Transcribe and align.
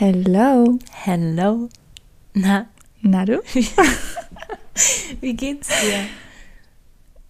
Hello. 0.00 0.78
Hello. 1.04 1.68
Na, 2.32 2.68
Na 3.02 3.26
du? 3.26 3.42
wie 5.20 5.34
geht's 5.34 5.68
dir? 5.68 6.06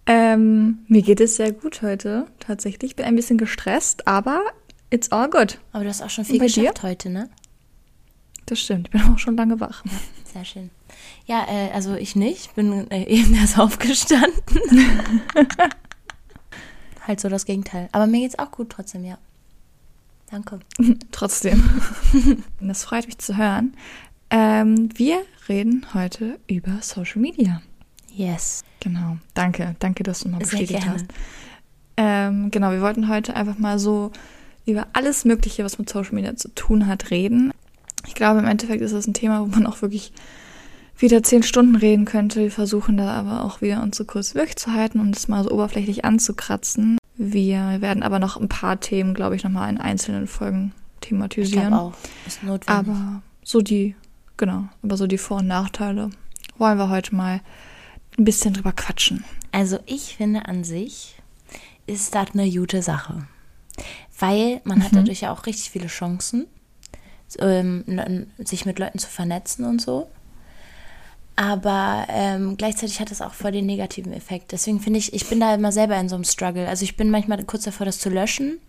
Ähm, 0.05 0.79
mir 0.87 1.01
geht 1.01 1.19
es 1.19 1.35
sehr 1.35 1.51
gut 1.51 1.81
heute, 1.81 2.27
tatsächlich. 2.39 2.91
Ich 2.91 2.95
bin 2.95 3.05
ein 3.05 3.17
bisschen 3.17 3.37
gestresst, 3.37 4.07
aber 4.07 4.45
it's 4.89 5.11
all 5.11 5.29
good. 5.29 5.59
Aber 5.73 5.83
du 5.83 5.89
hast 5.89 6.01
auch 6.01 6.09
schon 6.09 6.23
viel 6.23 6.39
geschafft 6.39 6.77
dir? 6.77 6.83
heute, 6.83 7.09
ne? 7.09 7.29
Das 8.45 8.61
stimmt, 8.61 8.87
ich 8.87 8.91
bin 8.93 9.01
auch 9.01 9.19
schon 9.19 9.35
lange 9.35 9.59
wach. 9.59 9.83
Sehr 10.31 10.45
schön. 10.45 10.69
Ja, 11.25 11.45
äh, 11.49 11.71
also 11.73 11.95
ich 11.95 12.15
nicht. 12.15 12.55
Bin 12.55 12.89
äh, 12.89 13.03
eben 13.07 13.33
erst 13.35 13.59
aufgestanden. 13.59 14.61
halt 17.05 17.19
so 17.19 17.27
das 17.27 17.43
Gegenteil. 17.43 17.89
Aber 17.91 18.07
mir 18.07 18.21
geht's 18.21 18.39
auch 18.39 18.51
gut 18.51 18.69
trotzdem, 18.69 19.03
ja. 19.03 19.17
Danke. 20.31 20.59
Trotzdem. 21.11 21.63
Das 22.59 22.83
freut 22.85 23.05
mich 23.05 23.17
zu 23.17 23.37
hören. 23.37 23.73
Ähm, 24.29 24.89
wir 24.97 25.21
reden 25.49 25.85
heute 25.93 26.39
über 26.47 26.77
Social 26.81 27.19
Media. 27.21 27.61
Yes. 28.13 28.63
Genau. 28.79 29.17
Danke, 29.33 29.75
danke, 29.79 30.03
dass 30.03 30.21
du 30.21 30.29
mal 30.29 30.37
Sehr 30.37 30.59
bestätigt 30.59 30.83
gerne. 30.83 30.93
hast. 30.93 31.05
Ähm, 31.97 32.51
genau, 32.51 32.71
wir 32.71 32.81
wollten 32.81 33.09
heute 33.09 33.35
einfach 33.35 33.57
mal 33.57 33.77
so 33.79 34.11
über 34.65 34.87
alles 34.93 35.25
Mögliche, 35.25 35.63
was 35.63 35.79
mit 35.79 35.89
Social 35.89 36.13
Media 36.13 36.35
zu 36.35 36.49
tun 36.49 36.87
hat, 36.87 37.11
reden. 37.11 37.51
Ich 38.07 38.15
glaube, 38.15 38.39
im 38.39 38.47
Endeffekt 38.47 38.81
ist 38.81 38.93
das 38.93 39.07
ein 39.07 39.13
Thema, 39.13 39.41
wo 39.41 39.45
man 39.45 39.65
auch 39.65 39.81
wirklich 39.81 40.13
wieder 40.97 41.23
zehn 41.23 41.43
Stunden 41.43 41.75
reden 41.75 42.05
könnte. 42.05 42.41
Wir 42.41 42.51
versuchen 42.51 42.97
da 42.97 43.11
aber 43.11 43.43
auch 43.43 43.61
wieder 43.61 43.81
uns 43.81 43.97
so 43.97 44.05
kurz 44.05 44.35
wirklich 44.35 44.57
zu 44.57 44.71
halten 44.71 44.99
und 44.99 45.15
es 45.15 45.27
mal 45.27 45.43
so 45.43 45.51
oberflächlich 45.51 46.05
anzukratzen. 46.05 46.97
Wir 47.23 47.81
werden 47.81 48.01
aber 48.01 48.17
noch 48.17 48.35
ein 48.35 48.49
paar 48.49 48.79
Themen, 48.79 49.13
glaube 49.13 49.35
ich, 49.35 49.43
nochmal 49.43 49.69
in 49.69 49.77
einzelnen 49.77 50.25
Folgen 50.25 50.73
Ich 51.01 51.09
thematisieren. 51.09 51.67
glaube 51.67 51.83
auch. 51.83 51.93
Ist 52.25 52.41
notwendig. 52.41 52.69
Aber 52.95 53.21
so 53.43 53.61
die, 53.61 53.95
genau, 54.37 54.63
aber 54.81 54.97
so 54.97 55.05
die 55.05 55.19
Vor- 55.19 55.37
und 55.37 55.47
Nachteile 55.47 56.09
wollen 56.57 56.79
wir 56.79 56.89
heute 56.89 57.13
mal 57.13 57.41
ein 58.17 58.25
bisschen 58.25 58.55
drüber 58.55 58.71
quatschen. 58.71 59.23
Also 59.51 59.77
ich 59.85 60.15
finde 60.17 60.47
an 60.47 60.63
sich 60.63 61.15
ist 61.85 62.15
das 62.15 62.31
eine 62.33 62.49
gute 62.49 62.81
Sache. 62.81 63.27
Weil 64.17 64.59
man 64.63 64.83
hat 64.83 64.95
dadurch 64.95 65.21
ja 65.21 65.31
auch 65.31 65.45
richtig 65.45 65.69
viele 65.69 65.87
Chancen, 65.87 66.47
ähm, 67.37 67.85
sich 68.39 68.65
mit 68.65 68.79
Leuten 68.79 68.97
zu 68.97 69.09
vernetzen 69.09 69.65
und 69.65 69.79
so. 69.79 70.09
Aber 71.35 72.05
ähm, 72.09 72.57
gleichzeitig 72.57 72.99
hat 72.99 73.09
das 73.09 73.21
auch 73.21 73.33
voll 73.33 73.51
den 73.51 73.65
negativen 73.65 74.13
Effekt. 74.13 74.51
Deswegen 74.51 74.79
finde 74.79 74.99
ich, 74.99 75.13
ich 75.13 75.27
bin 75.27 75.39
da 75.39 75.55
immer 75.55 75.71
selber 75.71 75.97
in 75.97 76.09
so 76.09 76.15
einem 76.15 76.23
Struggle. 76.25 76.67
Also 76.67 76.83
ich 76.83 76.97
bin 76.97 77.09
manchmal 77.09 77.43
kurz 77.45 77.63
davor, 77.63 77.85
das 77.85 77.99
zu 77.99 78.09
löschen. 78.09 78.59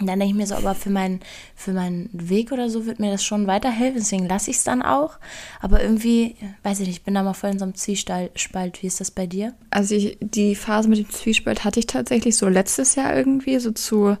Und 0.00 0.08
dann 0.08 0.18
denke 0.18 0.32
ich 0.32 0.36
mir 0.36 0.46
so, 0.46 0.56
aber 0.56 0.74
für 0.74 0.90
meinen, 0.90 1.20
für 1.54 1.72
meinen 1.72 2.10
Weg 2.12 2.50
oder 2.50 2.68
so 2.68 2.84
wird 2.84 2.98
mir 2.98 3.12
das 3.12 3.24
schon 3.24 3.46
weiterhelfen. 3.46 4.00
Deswegen 4.00 4.26
lasse 4.26 4.50
ich 4.50 4.56
es 4.56 4.64
dann 4.64 4.82
auch. 4.82 5.18
Aber 5.60 5.80
irgendwie, 5.80 6.34
weiß 6.64 6.80
ich 6.80 6.88
nicht, 6.88 6.98
ich 6.98 7.04
bin 7.04 7.14
da 7.14 7.22
mal 7.22 7.32
voll 7.32 7.50
in 7.50 7.60
so 7.60 7.64
einem 7.64 7.76
Zwiespalt. 7.76 8.82
Wie 8.82 8.86
ist 8.88 9.00
das 9.00 9.12
bei 9.12 9.28
dir? 9.28 9.54
Also 9.70 9.94
ich, 9.94 10.18
die 10.20 10.56
Phase 10.56 10.88
mit 10.88 10.98
dem 10.98 11.10
Zwiespalt 11.10 11.62
hatte 11.62 11.78
ich 11.78 11.86
tatsächlich 11.86 12.36
so 12.36 12.48
letztes 12.48 12.96
Jahr 12.96 13.14
irgendwie, 13.16 13.60
so 13.60 13.70
zu 13.70 14.16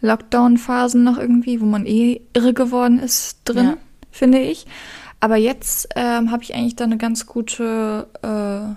Lockdown-Phasen 0.00 1.02
noch 1.02 1.18
irgendwie, 1.18 1.60
wo 1.60 1.64
man 1.64 1.86
eh 1.86 2.20
irre 2.32 2.54
geworden 2.54 3.00
ist 3.00 3.38
drin, 3.44 3.66
Ja. 3.66 3.76
finde 4.12 4.38
ich. 4.38 4.66
Aber 5.20 5.36
jetzt 5.36 5.88
ähm, 5.96 6.30
habe 6.30 6.42
ich 6.42 6.54
eigentlich 6.54 6.76
da 6.76 6.84
eine 6.84 6.98
ganz 6.98 7.26
gute, 7.26 8.06
äh, 8.22 8.74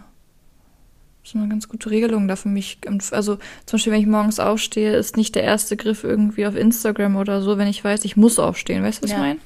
so 1.27 1.37
eine 1.37 1.49
ganz 1.49 1.67
gute 1.67 1.89
Regelung 1.91 2.27
da 2.27 2.35
für 2.35 2.49
mich. 2.49 2.79
Also 3.11 3.35
zum 3.65 3.77
Beispiel, 3.77 3.93
wenn 3.93 4.01
ich 4.01 4.07
morgens 4.07 4.39
aufstehe, 4.39 4.95
ist 4.95 5.17
nicht 5.17 5.35
der 5.35 5.43
erste 5.43 5.75
Griff 5.77 6.03
irgendwie 6.03 6.47
auf 6.47 6.55
Instagram 6.55 7.17
oder 7.17 7.41
so, 7.41 7.57
wenn 7.57 7.67
ich 7.67 7.83
weiß, 7.83 8.05
ich 8.05 8.15
muss 8.17 8.39
aufstehen. 8.39 8.83
Weißt 8.83 8.99
du, 8.99 9.03
was 9.03 9.11
Ja. 9.11 9.17
ich 9.17 9.21
meine? 9.21 9.39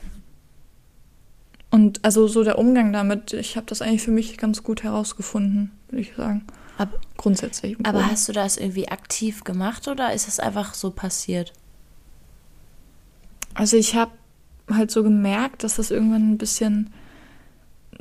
Und 1.71 2.05
also 2.05 2.27
so 2.27 2.44
der 2.44 2.59
Umgang 2.59 2.94
damit, 2.94 3.33
ich 3.33 3.55
habe 3.58 3.66
das 3.66 3.81
eigentlich 3.81 4.03
für 4.03 4.11
mich 4.11 4.38
ganz 4.38 4.61
gut 4.61 4.83
herausgefunden, 4.83 5.71
würde 5.89 6.02
ich 6.02 6.14
sagen. 6.16 6.45
Ab- 6.77 6.99
Grundsätzlich. 7.17 7.75
Aber 7.83 7.99
Groben. 7.99 8.11
hast 8.11 8.27
du 8.30 8.31
das 8.31 8.58
irgendwie 8.58 8.89
aktiv 8.89 9.43
gemacht 9.43 9.87
oder 9.87 10.14
ist 10.14 10.27
es 10.27 10.39
einfach 10.39 10.75
so 10.75 10.92
passiert? 10.92 11.52
Also 13.55 13.77
ich 13.77 13.95
habe 13.95 14.11
halt 14.69 14.91
so 14.91 15.03
gemerkt, 15.03 15.63
dass 15.63 15.75
das 15.75 15.91
irgendwann 15.91 16.31
ein 16.31 16.37
bisschen, 16.37 16.91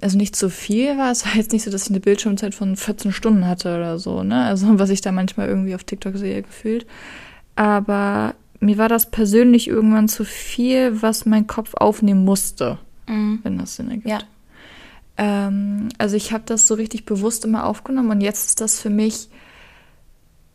also 0.01 0.17
nicht 0.17 0.37
zu 0.37 0.51
viel 0.51 0.97
war. 0.99 1.11
Es 1.11 1.27
war 1.27 1.35
jetzt 1.35 1.53
nicht 1.53 1.65
so, 1.65 1.71
dass 1.71 1.85
ich 1.85 1.91
eine 1.91 2.01
Bildschirmzeit 2.01 2.55
von 2.55 2.77
14 2.77 3.13
Stunden 3.13 3.47
hatte 3.47 3.75
oder 3.77 3.99
so, 3.99 4.23
ne? 4.23 4.45
Also 4.45 4.79
was 4.79 4.91
ich 4.91 5.01
da 5.01 5.13
manchmal 5.13 5.49
irgendwie 5.49 5.75
auf 5.75 5.85
TikTok 5.85 6.17
sehe, 6.17 6.43
gefühlt. 6.43 6.87
Aber 7.57 8.35
mir 8.61 8.79
war 8.79 8.89
das 8.89 9.11
persönlich 9.11 9.69
irgendwann 9.69 10.09
zu 10.09 10.25
viel, 10.25 11.03
was 11.03 11.27
mein 11.27 11.47
Kopf 11.47 11.75
aufnehmen 11.75 12.25
musste, 12.25 12.79
wenn 13.43 13.59
das 13.59 13.77
Sinn 13.77 13.91
ergibt. 13.91 14.09
Ja. 14.09 14.21
Ähm, 15.17 15.89
also 15.99 16.17
ich 16.17 16.33
habe 16.33 16.45
das 16.47 16.67
so 16.67 16.75
richtig 16.75 17.05
bewusst 17.05 17.45
immer 17.45 17.67
aufgenommen 17.67 18.11
und 18.11 18.21
jetzt 18.21 18.47
ist 18.47 18.61
das 18.61 18.81
für 18.81 18.91
mich 18.91 19.29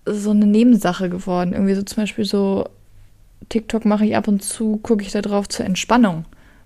so 0.06 0.32
eine 0.32 0.46
Nebensache 0.46 1.10
geworden. 1.10 1.54
Irgendwie 1.54 1.76
so 1.76 1.84
zum 1.84 2.04
Beispiel 2.04 2.26
so 2.26 2.70
TikTok 3.50 3.86
mache 3.86 4.06
ich 4.06 4.16
ab 4.16 4.28
und 4.28 4.44
zu, 4.44 4.78
gucke 4.78 5.04
ich 5.04 5.12
da 5.12 5.22
drauf 5.22 5.48
zur 5.48 5.66
Entspannung. 5.66 6.26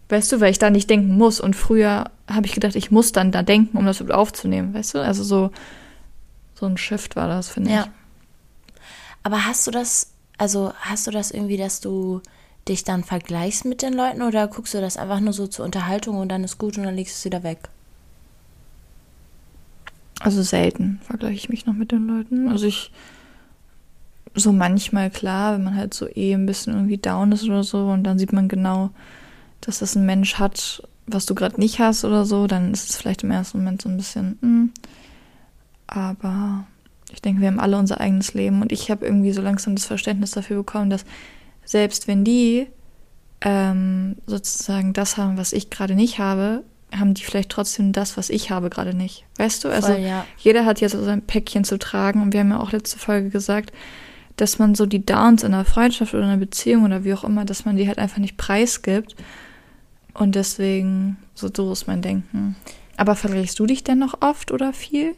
Weißt 0.09 0.31
du, 0.31 0.41
weil 0.41 0.51
ich 0.51 0.59
da 0.59 0.69
nicht 0.69 0.89
denken 0.89 1.15
muss. 1.17 1.39
Und 1.39 1.55
früher 1.55 2.09
habe 2.29 2.45
ich 2.45 2.53
gedacht, 2.53 2.75
ich 2.75 2.91
muss 2.91 3.11
dann 3.11 3.31
da 3.31 3.43
denken, 3.43 3.77
um 3.77 3.85
das 3.85 4.01
überhaupt 4.01 4.19
aufzunehmen. 4.29 4.73
Weißt 4.73 4.95
du? 4.95 4.99
Also 4.99 5.23
so, 5.23 5.51
so 6.55 6.65
ein 6.65 6.77
Shift 6.77 7.15
war 7.15 7.27
das, 7.27 7.49
finde 7.49 7.71
Ja. 7.71 7.81
ich. 7.83 7.89
Aber 9.23 9.45
hast 9.45 9.67
du 9.67 9.71
das, 9.71 10.11
also 10.37 10.73
hast 10.79 11.07
du 11.07 11.11
das 11.11 11.31
irgendwie, 11.31 11.57
dass 11.57 11.79
du 11.79 12.21
dich 12.67 12.83
dann 12.83 13.03
vergleichst 13.03 13.65
mit 13.65 13.81
den 13.81 13.93
Leuten 13.93 14.21
oder 14.21 14.47
guckst 14.47 14.73
du 14.73 14.81
das 14.81 14.97
einfach 14.97 15.19
nur 15.19 15.33
so 15.33 15.47
zur 15.47 15.65
Unterhaltung 15.65 16.17
und 16.17 16.29
dann 16.29 16.43
ist 16.43 16.57
gut 16.57 16.77
und 16.77 16.83
dann 16.83 16.95
legst 16.95 17.15
du 17.15 17.17
es 17.19 17.25
wieder 17.25 17.43
weg? 17.43 17.59
Also 20.19 20.43
selten 20.43 20.99
vergleiche 21.03 21.35
ich 21.35 21.49
mich 21.49 21.65
noch 21.65 21.73
mit 21.73 21.91
den 21.91 22.05
Leuten. 22.07 22.49
Also 22.49 22.67
ich 22.67 22.91
so 24.33 24.51
manchmal 24.51 25.09
klar, 25.09 25.53
wenn 25.53 25.63
man 25.63 25.75
halt 25.75 25.93
so 25.93 26.07
eh 26.07 26.33
ein 26.33 26.45
bisschen 26.45 26.73
irgendwie 26.73 26.97
down 26.97 27.31
ist 27.31 27.43
oder 27.43 27.63
so 27.63 27.87
und 27.87 28.03
dann 28.03 28.17
sieht 28.17 28.33
man 28.33 28.47
genau, 28.47 28.91
dass 29.59 29.79
das 29.79 29.95
ein 29.95 30.05
Mensch 30.05 30.35
hat, 30.35 30.81
was 31.07 31.25
du 31.25 31.35
gerade 31.35 31.59
nicht 31.59 31.79
hast 31.79 32.05
oder 32.05 32.25
so, 32.25 32.47
dann 32.47 32.71
ist 32.71 32.89
es 32.89 32.95
vielleicht 32.95 33.23
im 33.23 33.31
ersten 33.31 33.59
Moment 33.59 33.81
so 33.81 33.89
ein 33.89 33.97
bisschen, 33.97 34.37
mm. 34.41 34.69
aber 35.87 36.65
ich 37.11 37.21
denke, 37.21 37.41
wir 37.41 37.47
haben 37.47 37.59
alle 37.59 37.77
unser 37.77 37.99
eigenes 37.99 38.33
Leben 38.33 38.61
und 38.61 38.71
ich 38.71 38.89
habe 38.89 39.05
irgendwie 39.05 39.33
so 39.33 39.41
langsam 39.41 39.75
das 39.75 39.85
Verständnis 39.85 40.31
dafür 40.31 40.57
bekommen, 40.57 40.89
dass 40.89 41.03
selbst 41.65 42.07
wenn 42.07 42.23
die 42.23 42.67
ähm, 43.41 44.15
sozusagen 44.27 44.93
das 44.93 45.17
haben, 45.17 45.37
was 45.37 45.51
ich 45.51 45.69
gerade 45.69 45.95
nicht 45.95 46.19
habe, 46.19 46.63
haben 46.97 47.13
die 47.13 47.23
vielleicht 47.23 47.49
trotzdem 47.49 47.93
das, 47.93 48.17
was 48.17 48.29
ich 48.29 48.51
habe, 48.51 48.69
gerade 48.69 48.93
nicht. 48.93 49.25
Weißt 49.37 49.63
du? 49.63 49.69
Also 49.69 49.93
Voll, 49.93 50.01
ja. 50.01 50.25
jeder 50.37 50.65
hat 50.65 50.81
jetzt 50.81 50.91
so 50.91 51.03
sein 51.03 51.21
Päckchen 51.21 51.63
zu 51.63 51.79
tragen 51.79 52.21
und 52.21 52.33
wir 52.33 52.41
haben 52.41 52.51
ja 52.51 52.59
auch 52.59 52.71
letzte 52.71 52.99
Folge 52.99 53.29
gesagt, 53.29 53.71
dass 54.41 54.57
man 54.57 54.73
so 54.73 54.87
die 54.87 55.05
Downs 55.05 55.43
in 55.43 55.53
einer 55.53 55.65
Freundschaft 55.65 56.15
oder 56.15 56.23
einer 56.23 56.37
Beziehung 56.37 56.83
oder 56.83 57.03
wie 57.03 57.13
auch 57.13 57.23
immer, 57.23 57.45
dass 57.45 57.63
man 57.63 57.77
die 57.77 57.87
halt 57.87 57.99
einfach 57.99 58.17
nicht 58.17 58.37
preisgibt. 58.37 59.15
Und 60.15 60.35
deswegen, 60.35 61.17
so 61.35 61.47
so 61.55 61.71
ist 61.71 61.87
mein 61.87 62.01
Denken. 62.01 62.55
Aber 62.97 63.15
vergleichst 63.15 63.59
du 63.59 63.67
dich 63.67 63.83
denn 63.83 63.99
noch 63.99 64.21
oft 64.21 64.51
oder 64.51 64.73
viel? 64.73 65.15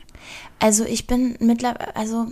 Also 0.60 0.84
ich 0.84 1.08
bin 1.08 1.38
mittlerweile, 1.40 1.96
also 1.96 2.28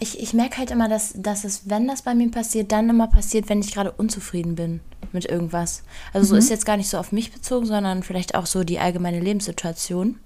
ich, 0.00 0.20
ich 0.20 0.34
merke 0.34 0.58
halt 0.58 0.72
immer, 0.72 0.88
dass, 0.88 1.14
dass 1.16 1.44
es, 1.44 1.68
wenn 1.70 1.86
das 1.86 2.02
bei 2.02 2.14
mir 2.14 2.30
passiert, 2.30 2.72
dann 2.72 2.90
immer 2.90 3.06
passiert, 3.06 3.48
wenn 3.48 3.60
ich 3.60 3.72
gerade 3.72 3.92
unzufrieden 3.92 4.56
bin 4.56 4.80
mit 5.12 5.26
irgendwas. 5.26 5.84
Also 6.12 6.26
so 6.26 6.36
ist 6.36 6.50
jetzt 6.50 6.66
gar 6.66 6.78
nicht 6.78 6.88
so 6.88 6.98
auf 6.98 7.12
mich 7.12 7.32
bezogen, 7.32 7.66
sondern 7.66 8.02
vielleicht 8.02 8.34
auch 8.34 8.46
so 8.46 8.64
die 8.64 8.80
allgemeine 8.80 9.20
Lebenssituation. 9.20 10.18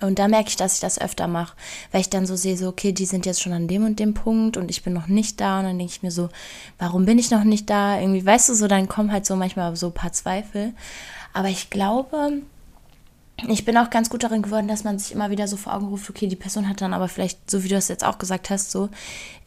Und 0.00 0.18
da 0.18 0.28
merke 0.28 0.48
ich, 0.48 0.56
dass 0.56 0.74
ich 0.74 0.80
das 0.80 1.00
öfter 1.00 1.28
mache, 1.28 1.56
weil 1.92 2.00
ich 2.00 2.10
dann 2.10 2.26
so 2.26 2.34
sehe, 2.34 2.56
so, 2.56 2.68
okay, 2.68 2.92
die 2.92 3.06
sind 3.06 3.26
jetzt 3.26 3.40
schon 3.40 3.52
an 3.52 3.68
dem 3.68 3.84
und 3.84 4.00
dem 4.00 4.14
Punkt 4.14 4.56
und 4.56 4.70
ich 4.70 4.82
bin 4.82 4.92
noch 4.92 5.06
nicht 5.06 5.40
da. 5.40 5.60
Und 5.60 5.66
dann 5.66 5.78
denke 5.78 5.92
ich 5.92 6.02
mir 6.02 6.10
so, 6.10 6.28
warum 6.78 7.04
bin 7.04 7.18
ich 7.18 7.30
noch 7.30 7.44
nicht 7.44 7.70
da? 7.70 8.00
Irgendwie, 8.00 8.24
weißt 8.24 8.48
du, 8.48 8.54
so, 8.54 8.66
dann 8.66 8.88
kommen 8.88 9.12
halt 9.12 9.26
so 9.26 9.36
manchmal 9.36 9.74
so 9.76 9.86
ein 9.86 9.94
paar 9.94 10.12
Zweifel. 10.12 10.72
Aber 11.32 11.48
ich 11.48 11.70
glaube, 11.70 12.42
ich 13.48 13.64
bin 13.64 13.76
auch 13.76 13.90
ganz 13.90 14.10
gut 14.10 14.22
darin 14.22 14.42
geworden, 14.42 14.68
dass 14.68 14.84
man 14.84 14.98
sich 14.98 15.12
immer 15.12 15.30
wieder 15.30 15.48
so 15.48 15.56
vor 15.56 15.74
Augen 15.74 15.86
ruft, 15.86 16.08
okay, 16.08 16.26
die 16.26 16.36
Person 16.36 16.68
hat 16.68 16.80
dann 16.80 16.94
aber 16.94 17.08
vielleicht, 17.08 17.50
so 17.50 17.64
wie 17.64 17.68
du 17.68 17.76
es 17.76 17.88
jetzt 17.88 18.04
auch 18.04 18.18
gesagt 18.18 18.50
hast, 18.50 18.70
so, 18.70 18.88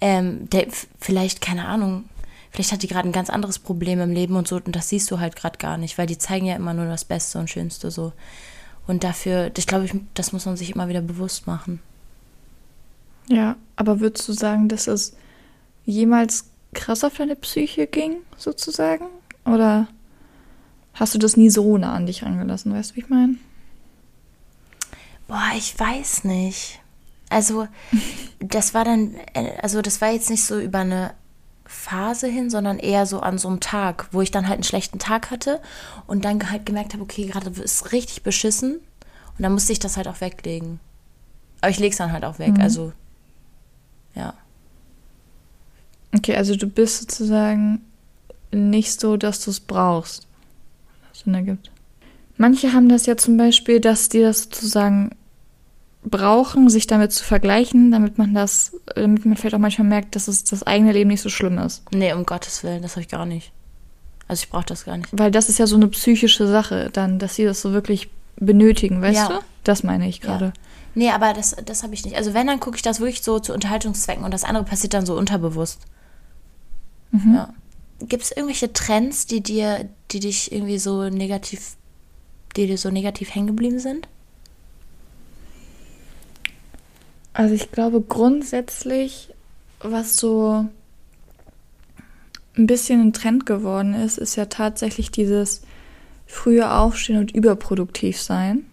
ähm, 0.02 0.50
der, 0.50 0.68
vielleicht, 1.00 1.42
keine 1.42 1.66
Ahnung, 1.66 2.06
vielleicht 2.52 2.72
hat 2.72 2.84
die 2.84 2.88
gerade 2.88 3.08
ein 3.08 3.14
ganz 3.14 3.30
anderes 3.30 3.60
Problem 3.60 4.02
im 4.02 4.12
Leben 4.12 4.36
und 4.36 4.48
so, 4.48 4.56
und 4.58 4.76
das 4.76 4.90
siehst 4.90 5.10
du 5.12 5.20
halt 5.20 5.36
gerade 5.36 5.58
gar 5.58 5.78
nicht, 5.78 5.98
weil 5.98 6.08
die 6.08 6.18
zeigen 6.18 6.46
ja 6.46 6.56
immer 6.56 6.74
nur 6.74 6.88
das 6.88 7.06
Beste 7.06 7.40
und 7.40 7.50
Schönste 7.50 7.92
so. 7.92 8.12
Und 8.88 9.04
dafür, 9.04 9.52
ich 9.58 9.68
glaube, 9.68 9.86
ich, 9.86 9.94
das 10.14 10.32
muss 10.32 10.46
man 10.46 10.58
sich 10.58 10.72
immer 10.74 10.88
wieder 10.88 11.02
bewusst 11.02 11.48
machen. 11.48 11.80
Ja, 13.28 13.56
aber 13.76 14.00
würdest 14.00 14.28
du 14.28 14.34
sagen, 14.34 14.70
dass 14.70 14.88
es 14.88 15.16
jemals 15.86 16.46
krass 16.74 17.04
auf 17.04 17.18
deine 17.18 17.36
Psyche 17.36 17.88
ging, 17.88 18.18
sozusagen? 18.38 19.06
Oder 19.46 19.88
hast 20.94 21.16
du 21.16 21.18
das 21.18 21.38
nie 21.38 21.50
so 21.50 21.78
nah 21.78 21.94
an 21.94 22.06
dich 22.06 22.24
rangelassen, 22.24 22.74
weißt 22.74 22.92
du, 22.92 22.96
wie 22.96 23.00
ich 23.00 23.10
meine? 23.10 23.36
Boah, 25.28 25.52
ich 25.58 25.80
weiß 25.80 26.24
nicht. 26.26 26.80
Also, 27.30 27.68
das 28.40 28.74
war 28.76 28.86
dann, 28.86 29.16
äh, 29.34 29.58
also 29.62 29.82
das 29.82 30.02
war 30.02 30.12
jetzt 30.12 30.30
nicht 30.30 30.44
so 30.44 30.60
über 30.60 30.80
eine 30.80 31.14
Phase 31.66 32.28
hin, 32.28 32.50
sondern 32.50 32.80
eher 32.80 33.06
so 33.06 33.20
an 33.20 33.38
so 33.38 33.48
einem 33.48 33.60
Tag, 33.60 34.08
wo 34.12 34.22
ich 34.22 34.32
dann 34.32 34.48
halt 34.48 34.58
einen 34.58 34.64
schlechten 34.64 35.00
Tag 35.00 35.32
hatte 35.32 35.62
und 36.08 36.26
dann 36.26 36.52
halt 36.52 36.66
gemerkt 36.66 36.94
habe, 36.94 37.04
okay, 37.04 37.26
gerade 37.26 37.50
ist 37.50 37.92
richtig 37.92 38.24
beschissen 38.24 38.76
und 38.76 39.44
dann 39.44 39.52
musste 39.52 39.74
ich 39.74 39.80
das 39.80 39.98
halt 39.98 40.08
auch 40.08 40.22
weglegen. 40.22 40.80
Aber 41.62 41.72
ich 41.72 41.80
lege 41.80 41.92
es 41.92 41.98
dann 41.98 42.12
halt 42.12 42.24
auch 42.24 42.40
weg, 42.40 42.54
mhm. 42.54 42.62
also 42.62 42.94
ja. 44.14 44.34
Okay, 46.16 46.36
also 46.36 46.56
du 46.56 46.68
bist 46.68 47.00
sozusagen 47.00 47.82
nicht 48.52 49.00
so, 49.00 49.18
dass 49.18 49.44
du 49.44 49.52
es 49.52 49.60
brauchst. 49.60 50.28
Was 51.10 51.22
Sinn 51.22 51.34
ergibt. 51.34 51.72
Manche 52.38 52.74
haben 52.74 52.90
das 52.90 53.06
ja 53.06 53.18
zum 53.18 53.38
Beispiel, 53.38 53.80
dass 53.80 54.10
die 54.10 54.22
das 54.22 54.44
sozusagen 54.44 55.16
brauchen, 56.10 56.70
sich 56.70 56.88
damit 56.88 57.12
zu 57.12 57.24
vergleichen, 57.24 57.92
damit 57.92 58.18
man 58.18 58.34
das, 58.34 58.74
damit 58.96 59.26
man 59.26 59.36
vielleicht 59.36 59.56
auch 59.56 59.60
manchmal 59.60 59.88
merkt, 59.88 60.16
dass 60.16 60.28
es 60.28 60.44
das 60.44 60.64
eigene 60.64 60.92
Leben 60.92 61.10
nicht 61.10 61.22
so 61.22 61.30
schlimm 61.30 61.58
ist. 61.58 61.84
Nee, 61.92 62.14
um 62.14 62.26
Gottes 62.26 62.64
Willen, 62.64 62.82
das 62.82 62.92
habe 62.92 63.02
ich 63.02 63.08
gar 63.08 63.26
nicht. 63.26 63.52
Also 64.28 64.44
ich 64.44 64.50
brauche 64.50 64.66
das 64.66 64.86
gar 64.86 64.98
nicht. 64.98 65.10
Weil 65.12 65.32
das 65.32 65.50
ist 65.50 65.60
ja 65.60 65.68
so 65.68 65.76
eine 65.76 65.88
psychische 65.88 66.48
Sache 66.48 66.90
dann, 66.92 67.20
dass 67.20 67.36
sie 67.36 67.46
das 67.46 67.62
so 67.62 67.74
wirklich 67.74 68.10
benötigen, 68.38 69.02
weißt 69.02 69.18
ja. 69.18 69.28
du? 69.28 69.40
Das 69.64 69.84
meine 69.84 70.08
ich 70.08 70.22
gerade. 70.22 70.46
Ja. 70.46 70.54
Nee, 70.96 71.10
aber 71.12 71.34
das, 71.34 71.56
das 71.66 71.84
habe 71.84 71.94
ich 71.94 72.06
nicht. 72.06 72.16
Also 72.16 72.34
wenn, 72.34 72.48
dann 72.48 72.60
gucke 72.60 72.78
ich 72.78 72.82
das 72.82 73.00
wirklich 73.00 73.22
so 73.22 73.40
zu 73.40 73.54
Unterhaltungszwecken 73.54 74.24
und 74.24 74.34
das 74.34 74.44
andere 74.44 74.64
passiert 74.64 74.94
dann 74.94 75.06
so 75.06 75.18
unterbewusst. 75.18 75.82
Mhm. 77.12 77.36
Ja. 77.36 77.54
Gibt 78.00 78.24
es 78.24 78.32
irgendwelche 78.32 78.74
Trends, 78.74 79.26
die 79.26 79.42
dir, 79.42 79.90
die 80.12 80.20
dich 80.20 80.52
irgendwie 80.52 80.80
so 80.80 81.10
negativ, 81.10 81.76
die 82.56 82.68
dir 82.68 82.78
so 82.78 82.90
negativ 82.90 83.34
hängen 83.34 83.48
geblieben 83.48 83.80
sind? 83.80 84.08
Also 87.36 87.54
ich 87.54 87.70
glaube 87.72 88.00
grundsätzlich, 88.00 89.30
was 89.82 90.16
so 90.16 90.66
ein 92.58 92.66
bisschen 92.66 93.02
ein 93.02 93.12
Trend 93.12 93.46
geworden 93.46 93.94
ist, 93.94 94.18
ist 94.18 94.38
ja 94.38 94.46
tatsächlich 94.46 95.12
dieses 95.12 95.62
frühe 96.26 96.72
Aufstehen 96.72 97.20
und 97.20 97.36
überproduktiv 97.36 98.22
sein. 98.22 98.66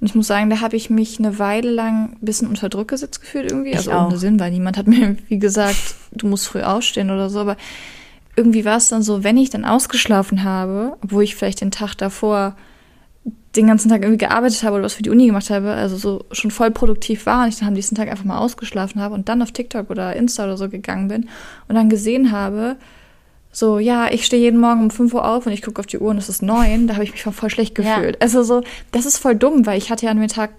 Und 0.00 0.08
ich 0.08 0.14
muss 0.14 0.26
sagen, 0.26 0.50
da 0.50 0.60
habe 0.60 0.76
ich 0.76 0.90
mich 0.90 1.18
eine 1.18 1.38
Weile 1.38 1.70
lang 1.70 2.12
ein 2.12 2.18
bisschen 2.20 2.48
unter 2.48 2.68
Druck 2.68 2.88
gesetzt 2.88 3.22
gefühlt 3.22 3.50
irgendwie. 3.50 3.70
Ich 3.70 3.78
also 3.78 3.92
auch. 3.92 4.08
ohne 4.08 4.18
Sinn, 4.18 4.38
weil 4.38 4.50
niemand 4.50 4.76
hat 4.76 4.86
mir 4.86 5.16
wie 5.28 5.38
gesagt, 5.38 5.94
du 6.12 6.26
musst 6.26 6.48
früh 6.48 6.60
aufstehen 6.60 7.10
oder 7.10 7.30
so. 7.30 7.40
Aber 7.40 7.56
irgendwie 8.36 8.66
war 8.66 8.76
es 8.76 8.88
dann 8.88 9.02
so, 9.02 9.24
wenn 9.24 9.38
ich 9.38 9.48
dann 9.48 9.64
ausgeschlafen 9.64 10.44
habe, 10.44 10.98
obwohl 11.02 11.24
ich 11.24 11.34
vielleicht 11.34 11.62
den 11.62 11.70
Tag 11.70 11.94
davor 11.94 12.54
den 13.56 13.66
ganzen 13.66 13.88
Tag 13.88 14.02
irgendwie 14.02 14.18
gearbeitet 14.18 14.62
habe 14.62 14.76
oder 14.76 14.84
was 14.84 14.94
für 14.94 15.02
die 15.02 15.10
Uni 15.10 15.26
gemacht 15.26 15.50
habe, 15.50 15.72
also 15.72 15.96
so 15.96 16.24
schon 16.32 16.50
voll 16.50 16.70
produktiv 16.70 17.26
war 17.26 17.42
und 17.42 17.48
ich 17.48 17.58
dann 17.58 17.68
am 17.68 17.74
nächsten 17.74 17.94
Tag 17.94 18.08
einfach 18.10 18.24
mal 18.24 18.38
ausgeschlafen 18.38 19.00
habe 19.00 19.14
und 19.14 19.28
dann 19.28 19.42
auf 19.42 19.52
TikTok 19.52 19.90
oder 19.90 20.14
Insta 20.14 20.44
oder 20.44 20.56
so 20.56 20.68
gegangen 20.68 21.08
bin 21.08 21.28
und 21.68 21.74
dann 21.74 21.88
gesehen 21.88 22.32
habe, 22.32 22.76
so, 23.52 23.78
ja, 23.78 24.10
ich 24.10 24.26
stehe 24.26 24.42
jeden 24.42 24.60
Morgen 24.60 24.82
um 24.82 24.90
5 24.90 25.14
Uhr 25.14 25.24
auf 25.26 25.46
und 25.46 25.52
ich 25.52 25.62
gucke 25.62 25.80
auf 25.80 25.86
die 25.86 25.98
Uhr 25.98 26.10
und 26.10 26.18
es 26.18 26.28
ist 26.28 26.42
neun, 26.42 26.88
da 26.88 26.94
habe 26.94 27.04
ich 27.04 27.12
mich 27.12 27.22
voll 27.22 27.48
schlecht 27.48 27.74
gefühlt. 27.74 28.16
Ja. 28.16 28.20
Also 28.20 28.42
so, 28.42 28.62
das 28.92 29.06
ist 29.06 29.16
voll 29.16 29.34
dumm, 29.34 29.64
weil 29.64 29.78
ich 29.78 29.90
hatte 29.90 30.04
ja 30.04 30.10
an 30.10 30.20
dem 30.20 30.28
Tag 30.28 30.50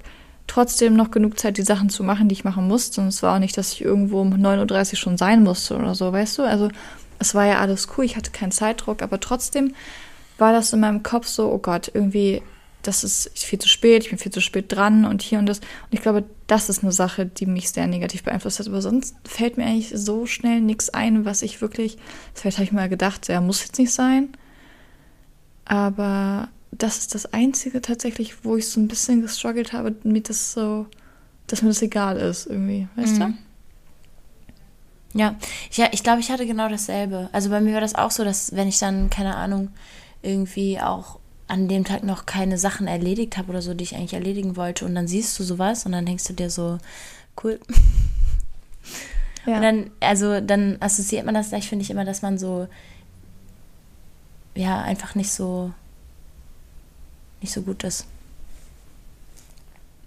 trotzdem 0.48 0.96
noch 0.96 1.12
genug 1.12 1.38
Zeit, 1.40 1.58
die 1.58 1.64
Sachen 1.64 1.90
zu 1.90 2.04
machen, 2.04 2.28
die 2.28 2.34
ich 2.34 2.44
machen 2.44 2.68
musste. 2.68 3.02
Und 3.02 3.10
es 3.10 3.22
war 3.22 3.36
auch 3.36 3.40
nicht, 3.40 3.56
dass 3.56 3.74
ich 3.74 3.84
irgendwo 3.84 4.22
um 4.22 4.34
9.30 4.34 4.94
Uhr 4.94 4.98
schon 4.98 5.18
sein 5.18 5.44
musste 5.44 5.78
oder 5.78 5.94
so, 5.94 6.12
weißt 6.12 6.40
du? 6.40 6.44
Also 6.44 6.70
es 7.20 7.36
war 7.36 7.46
ja 7.46 7.60
alles 7.60 7.88
cool, 7.96 8.06
ich 8.06 8.16
hatte 8.16 8.32
keinen 8.32 8.52
Zeitdruck, 8.52 9.04
aber 9.04 9.20
trotzdem 9.20 9.76
war 10.40 10.54
das 10.54 10.74
in 10.74 10.80
meinem 10.80 11.04
Kopf 11.04 11.28
so, 11.28 11.52
oh 11.52 11.60
Gott, 11.60 11.92
irgendwie 11.94 12.42
das 12.88 13.04
ist 13.04 13.38
viel 13.38 13.60
zu 13.60 13.68
spät, 13.68 14.04
ich 14.04 14.10
bin 14.10 14.18
viel 14.18 14.31
zu 14.31 14.39
spät 14.39 14.72
dran 14.72 15.04
und 15.04 15.22
hier 15.22 15.39
und 15.39 15.45
das. 15.45 15.60
Und 15.60 15.92
ich 15.92 16.01
glaube, 16.01 16.24
das 16.48 16.69
ist 16.69 16.84
eine 16.84 16.94
Sache, 16.94 17.25
die 17.25 17.45
mich 17.45 17.69
sehr 17.69 17.86
negativ 17.86 18.24
beeinflusst 18.24 18.60
hat. 18.60 18.68
Aber 18.68 18.81
sonst 18.81 19.16
fällt 19.25 19.57
mir 19.57 19.66
eigentlich 19.66 19.92
so 19.94 20.25
schnell 20.25 20.62
nichts 20.62 20.89
ein, 20.89 21.25
was 21.25 21.42
ich 21.42 21.60
wirklich, 21.60 21.98
vielleicht 22.34 22.57
habe 22.57 22.66
ich 22.66 22.72
mal 22.72 22.88
gedacht, 22.88 23.28
ja, 23.28 23.42
muss 23.42 23.62
jetzt 23.62 23.78
nicht 23.78 23.92
sein. 23.92 24.30
Aber 25.66 26.48
das 26.72 27.00
ist 27.00 27.13
das 27.13 27.34
Einzige 27.34 27.81
tatsächlich, 27.81 28.45
wo 28.45 28.56
ich 28.56 28.69
so 28.69 28.80
ein 28.80 28.88
bisschen 28.88 29.22
gestruggelt 29.22 29.74
habe, 29.74 29.94
mir 30.04 30.22
das 30.22 30.54
so, 30.54 30.86
dass 31.48 31.62
mir 31.62 31.69
das 31.69 31.81
egal 31.81 32.16
ist 32.18 32.45
irgendwie, 32.48 32.88
weißt 32.95 33.16
mhm. 33.16 33.19
du? 35.13 35.19
Ja, 35.19 35.36
ja, 35.72 35.89
ich 35.92 36.04
glaube, 36.04 36.22
ich 36.22 36.31
hatte 36.31 36.45
genau 36.45 36.69
dasselbe. 36.69 37.28
Also 37.34 37.50
bei 37.50 37.60
mir 37.60 37.74
war 37.74 37.81
das 37.81 37.95
auch 37.95 38.12
so, 38.12 38.24
dass 38.24 38.56
wenn 38.56 38.69
ich 38.69 38.80
dann, 38.80 39.10
keine 39.10 39.36
Ahnung, 39.36 39.72
irgendwie 40.22 40.80
auch 40.80 41.19
an 41.48 41.68
dem 41.68 41.86
Tag 41.86 42.04
noch 42.04 42.26
keine 42.26 42.58
Sachen 42.58 42.88
erledigt 42.88 43.38
habe 43.38 43.50
oder 43.50 43.62
so, 43.62 43.74
die 43.74 43.84
ich 43.84 43.96
eigentlich 43.96 44.14
erledigen 44.14 44.56
wollte. 44.56 44.86
Und 44.86 44.96
dann 44.96 45.08
siehst 45.08 45.38
du 45.40 45.44
sowas 45.44 45.86
und 45.86 45.94
dann 45.94 46.06
denkst 46.06 46.26
du 46.26 46.34
dir 46.34 46.50
so, 46.50 46.78
cool. 47.44 47.60
Ja. 49.46 49.56
Und 49.56 49.62
dann, 49.62 49.90
also 50.02 50.42
dann 50.42 50.76
assoziiert 50.82 51.26
man 51.26 51.34
das 51.34 51.50
gleich, 51.50 51.70
finde 51.70 51.84
ich 51.84 51.90
immer, 51.90 52.04
dass 52.04 52.22
man 52.22 52.38
so, 52.38 52.68
ja, 54.56 54.82
einfach 54.82 55.16
nicht 55.16 55.32
so, 55.32 55.72
nicht 57.42 57.54
so 57.54 57.62
gut 57.62 57.84
ist. 57.86 58.06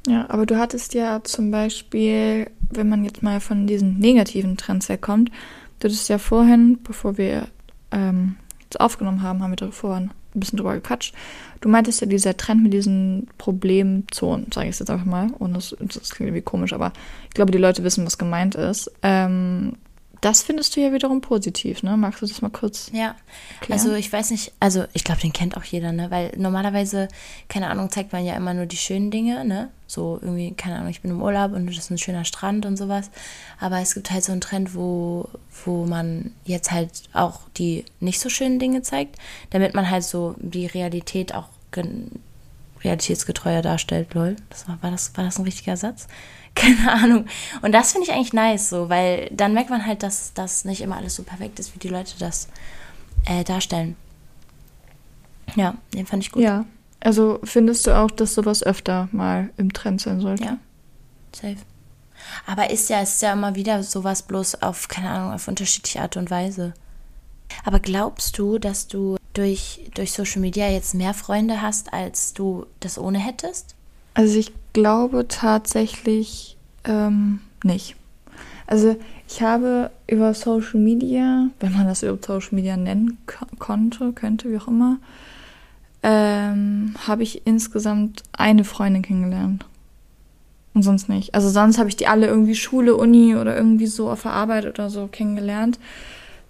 Ja, 0.06 0.28
aber 0.28 0.44
du 0.44 0.58
hattest 0.58 0.92
ja 0.92 1.22
zum 1.24 1.50
Beispiel, 1.50 2.50
wenn 2.70 2.88
man 2.88 3.04
jetzt 3.04 3.22
mal 3.22 3.40
von 3.40 3.66
diesen 3.66 3.98
negativen 3.98 4.58
Trends 4.58 4.88
herkommt, 4.90 5.30
du 5.78 5.88
hattest 5.88 6.08
ja 6.10 6.18
vorhin, 6.18 6.78
bevor 6.82 7.16
wir 7.16 7.48
ähm, 7.92 8.36
jetzt 8.62 8.78
aufgenommen 8.80 9.22
haben, 9.22 9.42
haben 9.42 9.52
wir 9.52 9.56
davor 9.56 10.08
ein 10.34 10.40
bisschen 10.40 10.58
drüber 10.58 10.74
gequatscht. 10.74 11.14
Du 11.60 11.68
meintest 11.68 12.00
ja 12.00 12.06
dieser 12.06 12.36
Trend 12.36 12.62
mit 12.62 12.72
diesen 12.72 13.28
Problemzonen, 13.38 14.46
sage 14.52 14.68
ich 14.68 14.78
jetzt 14.78 14.90
einfach 14.90 15.04
mal, 15.04 15.28
und 15.38 15.54
das, 15.54 15.76
das 15.78 16.10
klingt 16.10 16.28
irgendwie 16.28 16.42
komisch, 16.42 16.72
aber 16.72 16.92
ich 17.28 17.34
glaube, 17.34 17.52
die 17.52 17.58
Leute 17.58 17.84
wissen, 17.84 18.06
was 18.06 18.18
gemeint 18.18 18.54
ist. 18.54 18.90
Ähm, 19.02 19.76
das 20.20 20.42
findest 20.42 20.76
du 20.76 20.80
ja 20.80 20.92
wiederum 20.92 21.20
positiv, 21.20 21.82
ne? 21.82 21.96
Magst 21.96 22.20
du 22.22 22.26
das 22.26 22.42
mal 22.42 22.50
kurz? 22.50 22.90
Ja, 22.92 23.14
erklären? 23.60 23.80
also 23.80 23.94
ich 23.94 24.12
weiß 24.12 24.30
nicht, 24.30 24.52
also 24.60 24.84
ich 24.92 25.04
glaube, 25.04 25.20
den 25.20 25.32
kennt 25.32 25.56
auch 25.56 25.64
jeder, 25.64 25.92
ne? 25.92 26.10
Weil 26.10 26.32
normalerweise, 26.36 27.08
keine 27.48 27.68
Ahnung, 27.68 27.90
zeigt 27.90 28.12
man 28.12 28.24
ja 28.24 28.34
immer 28.34 28.52
nur 28.54 28.66
die 28.66 28.76
schönen 28.76 29.10
Dinge, 29.10 29.44
ne? 29.44 29.70
So 29.86 30.18
irgendwie, 30.20 30.52
keine 30.52 30.76
Ahnung, 30.76 30.88
ich 30.88 31.00
bin 31.00 31.10
im 31.10 31.22
Urlaub 31.22 31.52
und 31.52 31.66
das 31.66 31.78
ist 31.78 31.90
ein 31.90 31.98
schöner 31.98 32.24
Strand 32.24 32.66
und 32.66 32.76
sowas. 32.76 33.10
Aber 33.58 33.80
es 33.80 33.94
gibt 33.94 34.10
halt 34.10 34.22
so 34.22 34.32
einen 34.32 34.40
Trend, 34.40 34.74
wo, 34.74 35.28
wo 35.64 35.86
man 35.86 36.32
jetzt 36.44 36.70
halt 36.70 36.90
auch 37.12 37.40
die 37.56 37.84
nicht 37.98 38.20
so 38.20 38.28
schönen 38.28 38.58
Dinge 38.58 38.82
zeigt, 38.82 39.16
damit 39.50 39.74
man 39.74 39.90
halt 39.90 40.04
so 40.04 40.34
die 40.38 40.66
Realität 40.66 41.34
auch 41.34 41.48
realitätsgetreuer 42.84 43.62
darstellt, 43.62 44.14
lol. 44.14 44.36
Das 44.48 44.68
war, 44.68 44.78
war, 44.82 44.90
das, 44.90 45.16
war 45.16 45.24
das 45.24 45.38
ein 45.38 45.44
richtiger 45.44 45.76
Satz? 45.76 46.06
Keine 46.54 46.92
Ahnung. 46.92 47.26
Und 47.62 47.72
das 47.72 47.92
finde 47.92 48.06
ich 48.06 48.12
eigentlich 48.12 48.32
nice, 48.32 48.70
so, 48.70 48.88
weil 48.88 49.30
dann 49.32 49.54
merkt 49.54 49.70
man 49.70 49.86
halt, 49.86 50.02
dass 50.02 50.34
das 50.34 50.64
nicht 50.64 50.80
immer 50.80 50.96
alles 50.96 51.14
so 51.14 51.22
perfekt 51.22 51.58
ist, 51.58 51.74
wie 51.74 51.78
die 51.78 51.88
Leute 51.88 52.14
das 52.18 52.48
äh, 53.26 53.44
darstellen. 53.44 53.96
Ja, 55.56 55.74
den 55.94 56.06
fand 56.06 56.22
ich 56.22 56.32
gut. 56.32 56.42
Ja. 56.42 56.64
Also 57.00 57.40
findest 57.44 57.86
du 57.86 57.96
auch, 57.96 58.10
dass 58.10 58.34
sowas 58.34 58.62
öfter 58.62 59.08
mal 59.10 59.50
im 59.56 59.72
Trend 59.72 60.00
sein 60.00 60.20
sollte? 60.20 60.44
Ja. 60.44 60.58
Safe. 61.34 61.56
Aber 62.46 62.70
ist 62.70 62.90
ja, 62.90 63.00
ist 63.00 63.22
ja 63.22 63.32
immer 63.32 63.54
wieder 63.54 63.82
sowas 63.82 64.22
bloß 64.22 64.62
auf, 64.62 64.88
keine 64.88 65.10
Ahnung, 65.10 65.32
auf 65.32 65.48
unterschiedliche 65.48 66.02
Art 66.02 66.16
und 66.16 66.30
Weise. 66.30 66.74
Aber 67.64 67.80
glaubst 67.80 68.38
du, 68.38 68.58
dass 68.58 68.86
du 68.86 69.16
durch, 69.32 69.90
durch 69.94 70.12
Social 70.12 70.40
Media 70.40 70.68
jetzt 70.68 70.94
mehr 70.94 71.14
Freunde 71.14 71.62
hast, 71.62 71.92
als 71.92 72.34
du 72.34 72.66
das 72.80 72.98
ohne 72.98 73.18
hättest? 73.18 73.74
Also 74.14 74.38
ich 74.38 74.52
glaube 74.72 75.26
tatsächlich 75.28 76.56
ähm, 76.84 77.40
nicht. 77.64 77.96
Also 78.66 78.96
ich 79.28 79.42
habe 79.42 79.90
über 80.06 80.34
Social 80.34 80.80
Media, 80.80 81.48
wenn 81.60 81.72
man 81.72 81.86
das 81.86 82.02
über 82.02 82.18
Social 82.24 82.54
Media 82.54 82.76
nennen 82.76 83.18
konnte, 83.58 84.12
könnte, 84.12 84.50
wie 84.50 84.58
auch 84.58 84.68
immer, 84.68 84.98
ähm, 86.02 86.94
habe 87.06 87.22
ich 87.22 87.46
insgesamt 87.46 88.22
eine 88.32 88.64
Freundin 88.64 89.02
kennengelernt. 89.02 89.66
Und 90.72 90.84
sonst 90.84 91.08
nicht. 91.08 91.34
Also 91.34 91.48
sonst 91.48 91.78
habe 91.78 91.88
ich 91.88 91.96
die 91.96 92.06
alle 92.06 92.28
irgendwie 92.28 92.54
Schule, 92.54 92.96
Uni 92.96 93.34
oder 93.34 93.56
irgendwie 93.56 93.88
so 93.88 94.08
auf 94.08 94.22
der 94.22 94.32
Arbeit 94.32 94.66
oder 94.66 94.88
so 94.88 95.08
kennengelernt. 95.08 95.80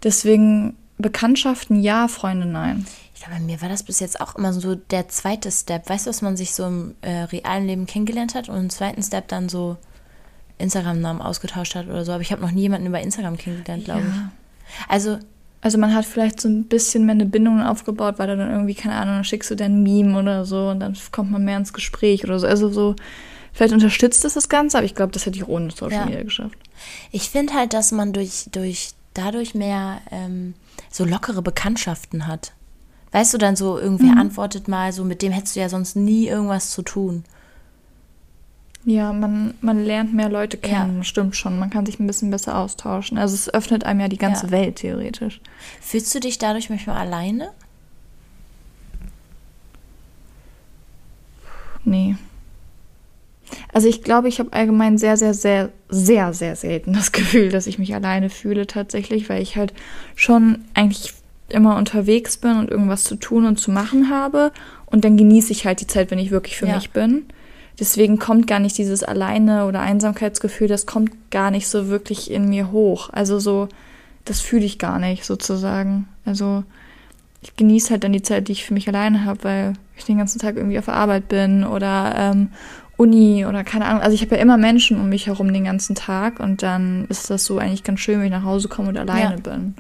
Deswegen 0.03 0.77
Bekanntschaften 0.99 1.81
ja, 1.81 2.07
Freunde 2.07 2.47
nein. 2.47 2.85
Ich 3.21 3.27
glaube, 3.27 3.39
bei 3.39 3.45
mir 3.45 3.61
war 3.61 3.69
das 3.69 3.83
bis 3.83 4.01
jetzt 4.01 4.19
auch 4.19 4.37
immer 4.37 4.51
so 4.55 4.77
der 4.77 5.09
zweite 5.09 5.51
Step. 5.53 5.91
Weißt 5.91 6.07
du, 6.07 6.09
dass 6.09 6.23
man 6.23 6.39
sich 6.39 6.55
so 6.55 6.65
im 6.65 6.95
äh, 7.03 7.25
realen 7.25 7.67
Leben 7.67 7.85
kennengelernt 7.85 8.35
hat 8.35 8.49
und 8.49 8.57
im 8.57 8.71
zweiten 8.71 9.03
Step 9.03 9.29
dann 9.29 9.51
so 9.51 9.77
Instagram-Namen 10.57 11.21
ausgetauscht 11.21 11.75
hat 11.75 11.87
oder 11.87 12.07
so. 12.07 12.13
Aber 12.13 12.23
ich 12.23 12.33
habe 12.33 12.41
noch 12.41 12.51
nie 12.51 12.63
jemanden 12.63 12.87
über 12.87 12.99
Instagram 12.99 13.37
kennengelernt, 13.37 13.85
glaube 13.85 14.01
ja. 14.01 14.07
ich. 14.07 14.89
Also. 14.89 15.19
Also 15.63 15.77
man 15.77 15.95
hat 15.95 16.07
vielleicht 16.07 16.41
so 16.41 16.49
ein 16.49 16.65
bisschen 16.65 17.05
mehr 17.05 17.13
eine 17.13 17.27
Bindung 17.27 17.61
aufgebaut, 17.61 18.15
weil 18.17 18.29
dann 18.29 18.51
irgendwie, 18.51 18.73
keine 18.73 18.95
Ahnung, 18.95 19.17
dann 19.17 19.25
schickst 19.25 19.51
du 19.51 19.57
dein 19.57 19.83
Meme 19.83 20.19
oder 20.19 20.47
so 20.47 20.71
und 20.71 20.81
dann 20.81 20.97
kommt 21.13 21.31
man 21.31 21.45
mehr 21.45 21.59
ins 21.59 21.75
Gespräch 21.75 22.25
oder 22.25 22.39
so. 22.39 22.47
Also 22.47 22.71
so, 22.71 22.97
vielleicht 23.53 23.75
unterstützt 23.75 24.25
das 24.25 24.33
das 24.33 24.49
Ganze, 24.49 24.79
aber 24.79 24.87
ich 24.87 24.95
glaube, 24.95 25.13
das 25.13 25.27
hätte 25.27 25.37
ich 25.37 25.47
ohne 25.47 25.71
Social 25.71 25.93
ja. 25.93 26.05
Media 26.07 26.23
geschafft. 26.23 26.57
Ich 27.13 27.29
finde 27.29 27.53
halt, 27.53 27.75
dass 27.75 27.93
man 27.93 28.15
durch, 28.15 28.47
durch 28.53 28.93
dadurch 29.13 29.55
mehr 29.55 30.01
ähm, 30.11 30.55
so 30.91 31.05
lockere 31.05 31.43
Bekanntschaften 31.43 32.27
hat. 32.27 32.55
Weißt 33.13 33.35
du, 33.35 33.39
dann 33.39 33.57
so, 33.57 33.79
irgendwer 33.79 34.13
mhm. 34.13 34.19
antwortet 34.19 34.69
mal, 34.69 34.93
so 34.93 35.05
mit 35.05 35.23
dem 35.23 35.33
hättest 35.33 35.57
du 35.57 35.61
ja 35.61 35.69
sonst 35.69 35.97
nie 35.97 36.29
irgendwas 36.29 36.71
zu 36.71 36.83
tun. 36.83 37.25
Ja, 38.85 39.13
man, 39.13 39.55
man 39.61 39.85
lernt 39.85 40.15
mehr 40.15 40.31
Leute 40.31 40.57
kennen, 40.57 40.99
ja. 40.99 41.05
stimmt 41.05 41.37
schon. 41.37 41.59
Man 41.59 41.69
kann 41.69 41.85
sich 41.85 42.01
ein 42.01 42.07
bisschen 42.07 42.31
besser 42.31 42.57
austauschen. 42.57 43.19
Also 43.19 43.35
es 43.35 43.53
öffnet 43.53 43.85
einem 43.85 44.01
ja 44.01 44.09
die 44.09 44.17
ganze 44.17 44.47
ja. 44.47 44.53
Welt 44.53 44.77
theoretisch. 44.77 45.41
Fühlst 45.83 46.15
du 46.15 46.21
dich 46.21 46.39
dadurch 46.39 46.71
manchmal 46.71 46.97
alleine? 46.97 47.51
Nee. 51.85 52.17
Also 53.73 53.89
ich 53.89 54.03
glaube, 54.03 54.29
ich 54.29 54.39
habe 54.39 54.53
allgemein 54.53 54.97
sehr, 54.97 55.17
sehr, 55.17 55.35
sehr, 55.35 55.71
sehr, 55.89 56.33
sehr 56.33 56.57
selten 56.57 56.93
das 56.93 57.13
Gefühl, 57.13 57.51
dass 57.51 57.67
ich 57.67 57.79
mich 57.79 57.95
alleine 57.95 58.31
fühle 58.31 58.67
tatsächlich, 58.67 59.29
weil 59.29 59.43
ich 59.43 59.57
halt 59.57 59.75
schon 60.15 60.65
eigentlich 60.73 61.15
immer 61.53 61.77
unterwegs 61.77 62.37
bin 62.37 62.57
und 62.57 62.71
irgendwas 62.71 63.05
zu 63.05 63.17
tun 63.17 63.47
und 63.47 63.59
zu 63.59 63.71
machen 63.71 64.11
habe. 64.11 64.53
Und 64.87 65.05
dann 65.05 65.17
genieße 65.17 65.53
ich 65.53 65.67
halt 65.67 65.81
die 65.81 65.87
Zeit, 65.87 66.11
wenn 66.11 66.19
ich 66.19 66.31
wirklich 66.31 66.57
für 66.57 66.67
ja. 66.67 66.75
mich 66.75 66.91
bin. 66.91 67.27
Deswegen 67.79 68.19
kommt 68.19 68.47
gar 68.47 68.59
nicht 68.59 68.77
dieses 68.77 69.03
Alleine 69.03 69.67
oder 69.67 69.81
Einsamkeitsgefühl, 69.81 70.69
das 70.69 70.85
kommt 70.85 71.31
gar 71.31 71.51
nicht 71.51 71.67
so 71.67 71.89
wirklich 71.89 72.31
in 72.31 72.49
mir 72.49 72.73
hoch. 72.73 73.09
Also 73.11 73.39
so, 73.39 73.69
das 74.27 74.41
fühle 74.41 74.67
ich 74.67 74.79
gar 74.79 74.99
nicht 74.99 75.25
sozusagen. 75.25 76.07
Also 76.27 76.63
ich 77.41 77.57
genieße 77.57 77.91
halt 77.91 78.05
dann 78.05 78.13
die 78.13 78.23
Zeit, 78.23 78.49
die 78.49 78.53
ich 78.53 78.65
für 78.65 78.75
mich 78.75 78.87
alleine 78.87 79.25
habe, 79.25 79.45
weil 79.45 79.73
ich 79.97 80.05
den 80.05 80.19
ganzen 80.19 80.39
Tag 80.39 80.57
irgendwie 80.57 80.79
auf 80.79 80.85
der 80.85 80.95
Arbeit 80.95 81.29
bin 81.29 81.65
oder 81.65 82.15
ähm, 82.17 82.49
Uni 82.99 83.47
oder 83.47 83.65
keine 83.65 83.87
Ahnung. 83.87 84.03
Also 84.03 84.15
ich 84.15 84.21
habe 84.21 84.37
ja 84.37 84.43
immer 84.43 84.59
Menschen 84.59 85.01
um 85.01 85.09
mich 85.09 85.27
herum 85.27 85.51
den 85.51 85.65
ganzen 85.65 85.95
Tag 85.95 86.39
und 86.39 86.63
dann 86.63 87.07
ist 87.09 87.31
das 87.31 87.47
so 87.47 87.59
eigentlich 87.59 87.83
ganz 87.83 88.01
schön, 88.01 88.19
wenn 88.19 88.27
ich 88.27 88.31
nach 88.31 88.45
Hause 88.45 88.69
komme 88.69 88.91
und 88.91 88.99
alleine 88.99 89.37
ja. 89.37 89.41
bin. 89.41 89.75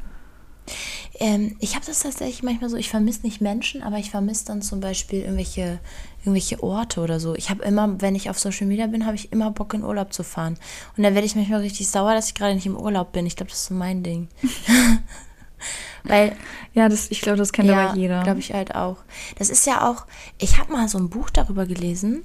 Ähm, 1.22 1.56
ich 1.60 1.74
habe 1.74 1.84
das 1.84 2.00
tatsächlich 2.00 2.42
manchmal 2.42 2.70
so, 2.70 2.78
ich 2.78 2.88
vermisse 2.88 3.20
nicht 3.24 3.42
Menschen, 3.42 3.82
aber 3.82 3.98
ich 3.98 4.10
vermisse 4.10 4.46
dann 4.46 4.62
zum 4.62 4.80
Beispiel 4.80 5.20
irgendwelche, 5.20 5.78
irgendwelche 6.20 6.62
Orte 6.62 7.02
oder 7.02 7.20
so. 7.20 7.34
Ich 7.34 7.50
habe 7.50 7.62
immer, 7.62 8.00
wenn 8.00 8.14
ich 8.14 8.30
auf 8.30 8.38
Social 8.38 8.66
Media 8.66 8.86
bin, 8.86 9.04
habe 9.04 9.16
ich 9.16 9.30
immer 9.30 9.50
Bock 9.50 9.74
in 9.74 9.84
Urlaub 9.84 10.14
zu 10.14 10.24
fahren. 10.24 10.56
Und 10.96 11.02
dann 11.02 11.14
werde 11.14 11.26
ich 11.26 11.36
manchmal 11.36 11.60
richtig 11.60 11.88
sauer, 11.88 12.14
dass 12.14 12.28
ich 12.28 12.34
gerade 12.34 12.54
nicht 12.54 12.64
im 12.64 12.76
Urlaub 12.76 13.12
bin. 13.12 13.26
Ich 13.26 13.36
glaube, 13.36 13.50
das 13.50 13.60
ist 13.60 13.66
so 13.66 13.74
mein 13.74 14.02
Ding. 14.02 14.28
Weil. 16.04 16.34
Ja, 16.72 16.88
das, 16.88 17.10
ich 17.10 17.20
glaube, 17.20 17.36
das 17.36 17.52
kennt 17.52 17.68
ja, 17.68 17.90
aber 17.90 17.98
jeder. 17.98 18.22
glaube 18.22 18.40
ich 18.40 18.54
halt 18.54 18.74
auch. 18.74 18.96
Das 19.36 19.50
ist 19.50 19.66
ja 19.66 19.90
auch, 19.90 20.06
ich 20.38 20.58
habe 20.58 20.72
mal 20.72 20.88
so 20.88 20.98
ein 20.98 21.10
Buch 21.10 21.28
darüber 21.28 21.66
gelesen, 21.66 22.24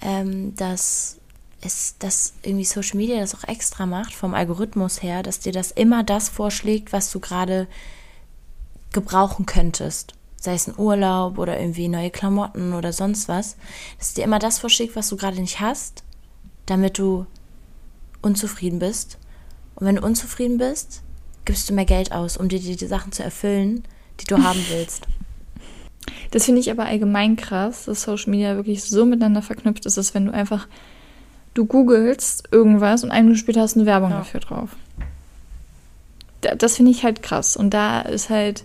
ähm, 0.00 0.56
dass 0.56 1.18
es, 1.60 1.94
dass 2.00 2.34
irgendwie 2.42 2.64
Social 2.64 2.96
Media 2.96 3.20
das 3.20 3.36
auch 3.36 3.44
extra 3.44 3.86
macht, 3.86 4.14
vom 4.14 4.34
Algorithmus 4.34 5.02
her, 5.02 5.22
dass 5.22 5.38
dir 5.38 5.52
das 5.52 5.70
immer 5.70 6.02
das 6.02 6.28
vorschlägt, 6.28 6.92
was 6.92 7.12
du 7.12 7.20
gerade 7.20 7.68
gebrauchen 8.92 9.46
könntest. 9.46 10.14
Sei 10.36 10.54
es 10.54 10.68
ein 10.68 10.78
Urlaub 10.78 11.38
oder 11.38 11.58
irgendwie 11.58 11.88
neue 11.88 12.10
Klamotten 12.10 12.72
oder 12.72 12.92
sonst 12.92 13.28
was. 13.28 13.56
Dass 13.98 14.14
dir 14.14 14.24
immer 14.24 14.38
das 14.38 14.58
vorschlägt, 14.58 14.96
was 14.96 15.08
du 15.08 15.16
gerade 15.16 15.40
nicht 15.40 15.60
hast, 15.60 16.04
damit 16.66 16.98
du 16.98 17.26
unzufrieden 18.22 18.78
bist. 18.78 19.18
Und 19.74 19.86
wenn 19.86 19.96
du 19.96 20.02
unzufrieden 20.02 20.58
bist, 20.58 21.02
gibst 21.44 21.68
du 21.68 21.74
mehr 21.74 21.84
Geld 21.84 22.12
aus, 22.12 22.36
um 22.36 22.48
dir 22.48 22.58
die, 22.58 22.76
die 22.76 22.86
Sachen 22.86 23.12
zu 23.12 23.22
erfüllen, 23.22 23.84
die 24.20 24.24
du 24.24 24.42
haben 24.42 24.62
willst. 24.70 25.06
Das 26.30 26.44
finde 26.44 26.60
ich 26.60 26.70
aber 26.70 26.86
allgemein 26.86 27.36
krass, 27.36 27.86
dass 27.86 28.02
Social 28.02 28.30
Media 28.30 28.56
wirklich 28.56 28.84
so 28.84 29.04
miteinander 29.04 29.42
verknüpft 29.42 29.86
ist, 29.86 29.96
dass 29.96 30.14
wenn 30.14 30.26
du 30.26 30.32
einfach, 30.32 30.68
du 31.54 31.66
googelst 31.66 32.48
irgendwas 32.50 33.04
und 33.04 33.10
eine 33.10 33.24
Minute 33.24 33.40
später 33.40 33.62
hast 33.62 33.76
du 33.76 33.80
eine 33.80 33.86
Werbung 33.86 34.10
ja. 34.10 34.18
dafür 34.18 34.40
drauf. 34.40 34.70
Das 36.40 36.76
finde 36.76 36.90
ich 36.90 37.02
halt 37.02 37.22
krass. 37.22 37.56
Und 37.56 37.70
da 37.70 38.02
ist 38.02 38.30
halt, 38.30 38.64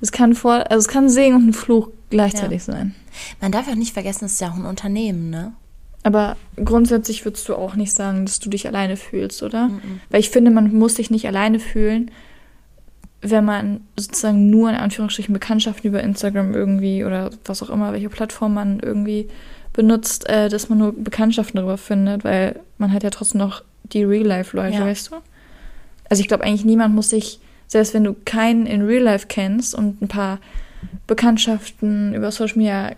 es 0.00 0.12
kann 0.12 0.34
vor, 0.34 0.70
also 0.70 0.78
es 0.78 0.88
kann 0.88 1.04
ein 1.04 1.10
Segen 1.10 1.34
und 1.34 1.48
ein 1.48 1.52
Fluch 1.52 1.90
gleichzeitig 2.10 2.66
ja. 2.66 2.74
sein. 2.74 2.94
Man 3.40 3.52
darf 3.52 3.68
auch 3.68 3.74
nicht 3.74 3.92
vergessen, 3.92 4.24
es 4.24 4.32
ist 4.32 4.40
ja 4.40 4.50
auch 4.50 4.56
ein 4.56 4.66
Unternehmen, 4.66 5.30
ne? 5.30 5.52
Aber 6.02 6.36
grundsätzlich 6.56 7.26
würdest 7.26 7.46
du 7.48 7.54
auch 7.54 7.74
nicht 7.74 7.92
sagen, 7.92 8.24
dass 8.24 8.38
du 8.38 8.48
dich 8.48 8.66
alleine 8.66 8.96
fühlst, 8.96 9.42
oder? 9.42 9.68
Mm 9.68 9.76
-mm. 9.76 9.98
Weil 10.08 10.20
ich 10.20 10.30
finde, 10.30 10.50
man 10.50 10.72
muss 10.74 10.94
sich 10.94 11.10
nicht 11.10 11.26
alleine 11.26 11.60
fühlen, 11.60 12.10
wenn 13.22 13.44
man 13.44 13.80
sozusagen 13.98 14.48
nur 14.48 14.70
in 14.70 14.76
Anführungsstrichen 14.76 15.34
Bekanntschaften 15.34 15.88
über 15.88 16.02
Instagram 16.02 16.54
irgendwie 16.54 17.04
oder 17.04 17.30
was 17.44 17.62
auch 17.62 17.68
immer, 17.68 17.92
welche 17.92 18.08
Plattform 18.08 18.54
man 18.54 18.80
irgendwie 18.80 19.28
benutzt, 19.72 20.28
äh, 20.28 20.48
dass 20.48 20.68
man 20.68 20.78
nur 20.78 20.92
Bekanntschaften 20.92 21.56
darüber 21.56 21.76
findet, 21.76 22.24
weil 22.24 22.60
man 22.78 22.92
hat 22.92 23.02
ja 23.02 23.10
trotzdem 23.10 23.40
noch 23.40 23.62
die 23.84 24.04
Real-Life-Leute, 24.04 24.78
ja. 24.78 24.86
weißt 24.86 25.10
du? 25.10 25.16
Also 26.08 26.22
ich 26.22 26.28
glaube 26.28 26.44
eigentlich 26.44 26.64
niemand 26.64 26.94
muss 26.94 27.10
sich, 27.10 27.40
selbst 27.70 27.94
wenn 27.94 28.02
du 28.02 28.14
keinen 28.24 28.66
in 28.66 28.82
Real-Life 28.82 29.28
kennst 29.28 29.76
und 29.76 30.02
ein 30.02 30.08
paar 30.08 30.40
Bekanntschaften 31.06 32.14
über 32.14 32.32
Social 32.32 32.58
Media 32.58 32.96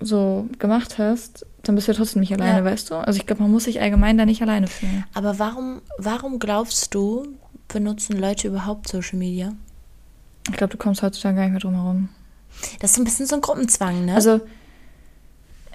so 0.00 0.48
gemacht 0.60 0.98
hast, 0.98 1.44
dann 1.64 1.74
bist 1.74 1.88
du 1.88 1.92
ja 1.92 1.98
trotzdem 1.98 2.20
nicht 2.20 2.32
alleine, 2.32 2.58
ja. 2.58 2.64
weißt 2.64 2.90
du? 2.90 2.94
Also 2.94 3.18
ich 3.18 3.26
glaube, 3.26 3.42
man 3.42 3.50
muss 3.50 3.64
sich 3.64 3.80
allgemein 3.80 4.16
da 4.16 4.24
nicht 4.24 4.40
alleine 4.40 4.68
fühlen. 4.68 5.04
Aber 5.12 5.40
warum, 5.40 5.82
warum 5.98 6.38
glaubst 6.38 6.94
du, 6.94 7.26
benutzen 7.66 8.16
Leute 8.16 8.46
überhaupt 8.46 8.88
Social 8.88 9.18
Media? 9.18 9.54
Ich 10.48 10.56
glaube, 10.56 10.70
du 10.70 10.78
kommst 10.78 11.02
heutzutage 11.02 11.34
gar 11.34 11.42
nicht 11.42 11.52
mehr 11.52 11.60
drum 11.60 11.74
herum. 11.74 12.08
Das 12.78 12.90
ist 12.90 12.96
so 12.96 13.02
ein 13.02 13.04
bisschen 13.04 13.26
so 13.26 13.34
ein 13.34 13.40
Gruppenzwang, 13.40 14.04
ne? 14.04 14.14
Also, 14.14 14.40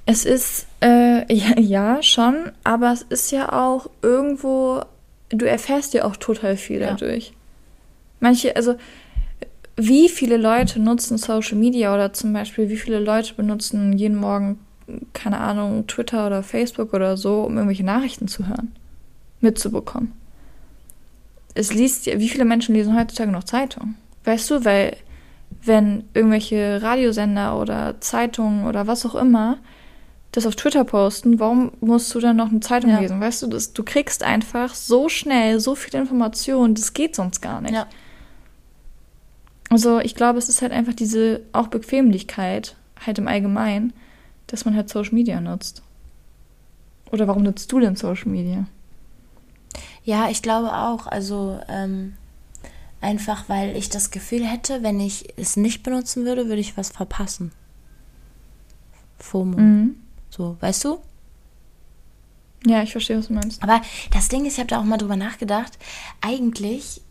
es 0.06 0.24
ist, 0.24 0.68
äh, 0.82 1.34
ja, 1.34 1.60
ja, 1.60 2.02
schon, 2.02 2.52
aber 2.64 2.94
es 2.94 3.02
ist 3.02 3.32
ja 3.32 3.52
auch 3.52 3.90
irgendwo, 4.02 4.84
du 5.30 5.46
erfährst 5.46 5.94
ja 5.94 6.06
auch 6.06 6.16
total 6.16 6.56
viel 6.56 6.80
ja. 6.80 6.92
dadurch. 6.92 7.34
Manche, 8.20 8.56
also, 8.56 8.76
wie 9.76 10.10
viele 10.10 10.38
Leute 10.38 10.80
nutzen 10.80 11.18
Social 11.18 11.58
Media 11.58 11.94
oder 11.94 12.14
zum 12.14 12.34
Beispiel, 12.34 12.70
wie 12.70 12.78
viele 12.78 13.00
Leute 13.00 13.34
benutzen 13.36 13.94
jeden 13.94 14.18
Morgen, 14.18 14.60
keine 15.14 15.40
Ahnung, 15.40 15.86
Twitter 15.88 16.26
oder 16.26 16.42
Facebook 16.44 16.94
oder 16.94 17.18
so, 17.18 17.44
um 17.44 17.56
irgendwelche 17.56 17.84
Nachrichten 17.84 18.28
zu 18.28 18.48
hören, 18.48 18.76
mitzubekommen? 19.42 20.14
es 21.58 21.74
liest 21.74 22.06
ja, 22.06 22.20
wie 22.20 22.30
viele 22.30 22.46
Menschen 22.46 22.76
lesen 22.76 22.98
heutzutage 22.98 23.32
noch 23.32 23.44
Zeitung? 23.44 23.96
Weißt 24.24 24.50
du, 24.50 24.64
weil 24.64 24.96
wenn 25.64 26.04
irgendwelche 26.14 26.82
Radiosender 26.82 27.60
oder 27.60 28.00
Zeitungen 28.00 28.66
oder 28.66 28.88
was 28.88 29.06
auch 29.06 29.16
immer 29.16 29.58
das 30.32 30.46
auf 30.46 30.56
Twitter 30.56 30.84
posten, 30.84 31.40
warum 31.40 31.72
musst 31.80 32.14
du 32.14 32.20
dann 32.20 32.36
noch 32.36 32.50
eine 32.50 32.60
Zeitung 32.60 32.92
ja. 32.92 33.00
lesen? 33.00 33.20
Weißt 33.20 33.42
du, 33.42 33.48
das, 33.48 33.74
du 33.74 33.84
kriegst 33.84 34.24
einfach 34.24 34.76
so 34.76 35.10
schnell 35.10 35.60
so 35.60 35.74
viele 35.74 36.00
Informationen, 36.00 36.76
das 36.76 36.94
geht 36.94 37.16
sonst 37.16 37.42
gar 37.42 37.62
nicht. 37.62 37.74
Ja. 37.74 37.88
Also 39.70 40.00
ich 40.00 40.16
glaube, 40.16 40.40
es 40.40 40.50
ist 40.50 40.62
halt 40.62 40.72
einfach 40.72 40.94
diese 40.94 41.42
auch 41.52 41.68
Bequemlichkeit 41.68 42.76
halt 43.06 43.18
im 43.18 43.28
Allgemeinen, 43.28 43.94
dass 44.48 44.66
man 44.66 44.76
halt 44.76 44.90
Social 44.90 45.14
Media 45.14 45.40
nutzt. 45.42 45.82
Oder 47.12 47.28
warum 47.28 47.44
nutzt 47.44 47.72
du 47.72 47.80
denn 47.80 47.96
Social 47.96 48.30
Media? 48.30 48.66
Ja, 50.04 50.30
ich 50.30 50.42
glaube 50.42 50.74
auch. 50.74 51.08
Also 51.08 51.60
ähm, 51.68 52.14
einfach, 53.02 53.50
weil 53.50 53.76
ich 53.76 53.90
das 53.90 54.12
Gefühl 54.12 54.46
hätte, 54.46 54.84
wenn 54.84 55.00
ich 55.00 55.34
es 55.38 55.58
nicht 55.58 55.84
benutzen 55.84 56.26
würde, 56.26 56.48
würde 56.48 56.62
ich 56.62 56.78
was 56.78 56.90
verpassen. 56.90 57.52
FOMO. 59.20 59.58
Mhm. 59.58 59.96
So, 60.30 60.58
weißt 60.60 60.86
du? 60.86 61.00
Ja, 62.66 62.84
ich 62.84 62.92
verstehe, 62.92 63.18
was 63.18 63.28
du 63.28 63.34
meinst. 63.34 63.62
Aber 63.64 63.82
das 64.12 64.30
Ding 64.30 64.46
ist, 64.46 64.54
ich 64.54 64.60
habe 64.60 64.68
da 64.68 64.80
auch 64.80 64.84
mal 64.84 64.98
drüber 64.98 65.16
nachgedacht, 65.16 65.78
eigentlich 66.22 67.02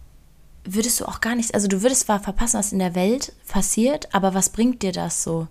würdest 0.67 1.01
du 1.01 1.07
auch 1.07 1.21
gar 1.21 1.35
nichts, 1.35 1.53
also 1.53 1.69
du 1.69 1.83
würdest 1.83 2.03
zwar 2.03 2.21
verpassen, 2.21 2.59
was 2.59 2.73
in 2.73 2.79
der 2.79 2.95
Welt 2.95 3.33
passiert, 3.49 4.15
aber 4.15 4.35
was 4.35 4.51
bringt 4.51 4.83
dir 4.83 4.93
das 4.93 5.23
so? 5.23 5.49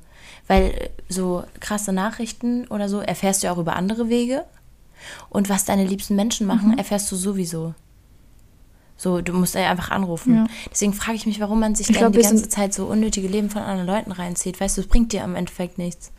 Weil 0.47 0.63
äh, 0.63 0.89
so 1.09 1.43
krasse 1.59 1.93
Nachrichten 1.93 2.67
oder 2.67 2.89
so 2.89 2.99
erfährst 2.99 3.41
du 3.41 3.47
ja 3.47 3.53
auch 3.53 3.57
über 3.57 3.75
andere 3.75 4.09
Wege. 4.09 4.45
Und 5.29 5.49
was 5.49 5.65
deine 5.65 5.85
liebsten 5.85 6.15
Menschen 6.15 6.47
machen, 6.47 6.71
mhm. 6.71 6.77
erfährst 6.77 7.11
du 7.11 7.15
sowieso. 7.15 7.75
So, 8.97 9.21
du 9.21 9.33
musst 9.33 9.55
ja 9.55 9.69
einfach 9.69 9.91
anrufen. 9.91 10.35
Ja. 10.35 10.47
Deswegen 10.71 10.93
frage 10.93 11.17
ich 11.17 11.25
mich, 11.25 11.39
warum 11.39 11.59
man 11.59 11.75
sich 11.75 11.87
dann 11.87 12.11
die 12.11 12.21
ganze 12.21 12.47
Zeit 12.47 12.73
so 12.73 12.85
unnötige 12.85 13.27
Leben 13.27 13.49
von 13.49 13.61
anderen 13.61 13.87
Leuten 13.87 14.11
reinzieht. 14.11 14.59
Weißt 14.59 14.77
du, 14.77 14.81
es 14.81 14.87
bringt 14.87 15.11
dir 15.11 15.23
im 15.23 15.35
Endeffekt 15.35 15.77
nichts. 15.77 16.11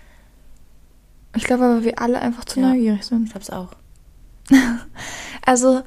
Ich 1.34 1.44
glaube 1.44 1.64
aber, 1.64 1.84
wir 1.84 1.98
alle 2.00 2.20
einfach 2.20 2.44
zu 2.44 2.60
ja, 2.60 2.68
neugierig 2.68 3.04
sind. 3.04 3.24
Ich 3.24 3.30
glaube 3.30 3.42
es 3.42 3.50
auch. 3.50 3.70
also, 5.44 5.82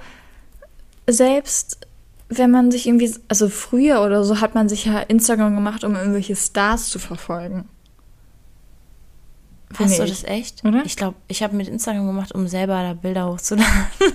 selbst 1.08 1.88
wenn 2.30 2.52
man 2.52 2.72
sich 2.72 2.88
irgendwie, 2.88 3.14
also 3.28 3.50
früher 3.50 4.02
oder 4.02 4.24
so, 4.24 4.40
hat 4.40 4.56
man 4.56 4.70
sich 4.70 4.86
ja 4.86 5.00
Instagram 5.00 5.56
gemacht, 5.56 5.84
um 5.84 5.96
irgendwelche 5.96 6.36
Stars 6.36 6.90
zu 6.90 7.00
verfolgen. 7.00 7.68
Hast 9.78 10.00
du 10.00 10.06
das 10.06 10.24
echt? 10.24 10.64
Oder? 10.66 10.84
Ich 10.86 10.96
glaube, 10.96 11.16
ich 11.28 11.44
habe 11.44 11.56
mit 11.56 11.68
Instagram 11.68 12.08
gemacht, 12.08 12.34
um 12.34 12.48
selber 12.48 12.82
da 12.82 12.94
Bilder 12.94 13.28
hochzuladen. 13.28 13.68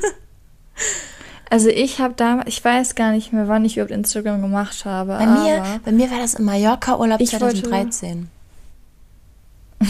Also 1.51 1.69
ich 1.69 2.01
habe 2.01 2.15
damals, 2.15 2.49
ich 2.49 2.65
weiß 2.65 2.97
gar 2.97 3.13
nicht 3.13 3.33
mehr, 3.33 3.47
wann 3.47 3.65
ich 3.65 3.77
überhaupt 3.77 3.93
Instagram 3.93 4.43
gemacht 4.43 4.85
habe. 4.85 5.17
Bei, 5.17 5.27
mir, 5.27 5.81
bei 5.85 5.93
mir 5.93 6.11
war 6.11 6.19
das 6.19 6.35
im 6.35 6.47
Mallorca-Urlaub 6.47 7.25
2013. 7.25 8.29
oh 9.81 9.87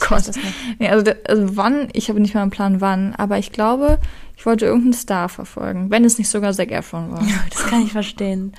Gott. 0.00 0.24
Nee, 0.80 0.88
also, 0.88 1.12
also 1.28 1.56
wann, 1.56 1.88
ich 1.92 2.08
habe 2.08 2.18
nicht 2.18 2.34
mal 2.34 2.42
einen 2.42 2.50
Plan 2.50 2.80
wann, 2.80 3.14
aber 3.14 3.38
ich 3.38 3.52
glaube, 3.52 4.00
ich 4.38 4.46
wollte 4.46 4.66
irgendeinen 4.66 4.92
Star 4.92 5.28
verfolgen, 5.28 5.90
wenn 5.90 6.04
es 6.04 6.16
nicht 6.16 6.28
sogar 6.28 6.52
Zac 6.52 6.70
Efron 6.70 7.10
war. 7.10 7.22
Ja, 7.22 7.44
das 7.50 7.66
kann 7.66 7.82
ich 7.82 7.90
verstehen. 7.90 8.52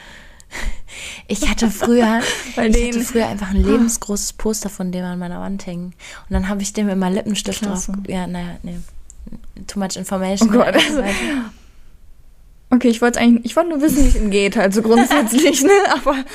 Ich 1.30 1.50
hatte 1.50 1.72
früher, 1.72 2.20
Bei 2.58 2.68
ich 2.68 2.88
hatte 2.88 3.00
früher 3.00 3.28
einfach 3.28 3.52
ein 3.52 3.64
lebensgroßes 3.64 4.34
Poster 4.34 4.70
von 4.70 4.92
dem 4.92 5.06
an 5.06 5.18
meiner 5.20 5.40
Wand 5.40 5.66
hängen. 5.66 5.94
Und 6.28 6.32
dann 6.32 6.50
habe 6.50 6.62
ich 6.62 6.74
dem 6.74 6.90
immer 6.90 7.10
Lippenstift 7.10 7.66
drauf. 7.66 7.90
Ja, 8.08 8.28
naja, 8.28 8.58
nee. 8.62 8.78
too 9.68 9.80
much 9.80 9.96
information. 9.96 10.50
Oh 10.50 10.52
Gott, 10.52 10.76
also, 10.76 11.02
okay, 12.72 12.90
ich 12.90 13.02
wollte 13.02 13.22
eigentlich, 13.22 13.46
ich 13.46 13.56
wollte 13.56 13.70
nur 13.70 13.82
wissen, 13.82 14.04
wie 14.04 14.08
es 14.10 14.16
ihm 14.16 14.32
geht, 14.32 14.58
also 14.58 14.82
grundsätzlich, 14.82 15.64
ne? 15.64 15.72
Aber 15.94 16.26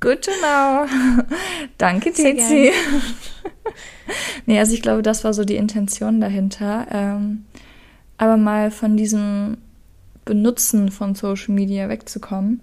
good 0.00 0.22
to 0.22 0.32
know. 0.40 0.86
Danke, 1.78 2.12
Tizi. 2.12 2.72
nee, 4.46 4.58
also 4.58 4.74
ich 4.74 4.82
glaube, 4.82 5.02
das 5.02 5.22
war 5.22 5.32
so 5.32 5.44
die 5.44 5.56
Intention 5.56 6.20
dahinter. 6.20 6.88
Ähm, 6.90 7.44
aber 8.20 8.36
mal 8.36 8.70
von 8.70 8.98
diesem 8.98 9.56
Benutzen 10.26 10.90
von 10.90 11.14
Social 11.14 11.54
Media 11.54 11.88
wegzukommen. 11.88 12.60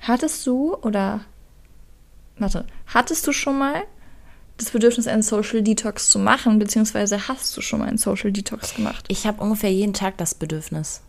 Hattest 0.00 0.44
du 0.48 0.74
oder 0.74 1.20
warte, 2.38 2.66
hattest 2.88 3.24
du 3.28 3.32
schon 3.32 3.56
mal 3.56 3.84
das 4.56 4.72
Bedürfnis, 4.72 5.06
einen 5.06 5.22
Social 5.22 5.62
Detox 5.62 6.10
zu 6.10 6.18
machen, 6.18 6.58
beziehungsweise 6.58 7.28
hast 7.28 7.56
du 7.56 7.60
schon 7.60 7.78
mal 7.78 7.86
einen 7.86 7.98
Social 7.98 8.32
Detox 8.32 8.74
gemacht? 8.74 9.04
Ich 9.06 9.28
habe 9.28 9.40
ungefähr 9.40 9.70
jeden 9.70 9.92
Tag 9.92 10.16
das 10.16 10.34
Bedürfnis. 10.34 11.02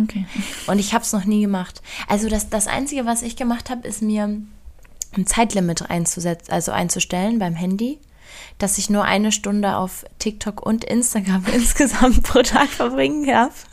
Okay. 0.00 0.24
Und 0.68 0.78
ich 0.78 0.94
habe 0.94 1.02
es 1.02 1.12
noch 1.12 1.24
nie 1.24 1.40
gemacht. 1.40 1.82
Also 2.06 2.28
das, 2.28 2.48
das 2.48 2.68
Einzige, 2.68 3.06
was 3.06 3.22
ich 3.22 3.34
gemacht 3.34 3.70
habe, 3.70 3.88
ist 3.88 4.02
mir 4.02 4.22
ein 5.16 5.26
Zeitlimit 5.26 5.90
einzusetzen, 5.90 6.52
also 6.52 6.70
einzustellen 6.70 7.40
beim 7.40 7.56
Handy, 7.56 7.98
dass 8.58 8.78
ich 8.78 8.90
nur 8.90 9.04
eine 9.04 9.32
Stunde 9.32 9.76
auf 9.76 10.04
TikTok 10.18 10.64
und 10.64 10.84
Instagram 10.84 11.44
insgesamt 11.52 12.22
pro 12.22 12.42
Tag 12.42 12.68
verbringen 12.68 13.26
darf. 13.26 13.66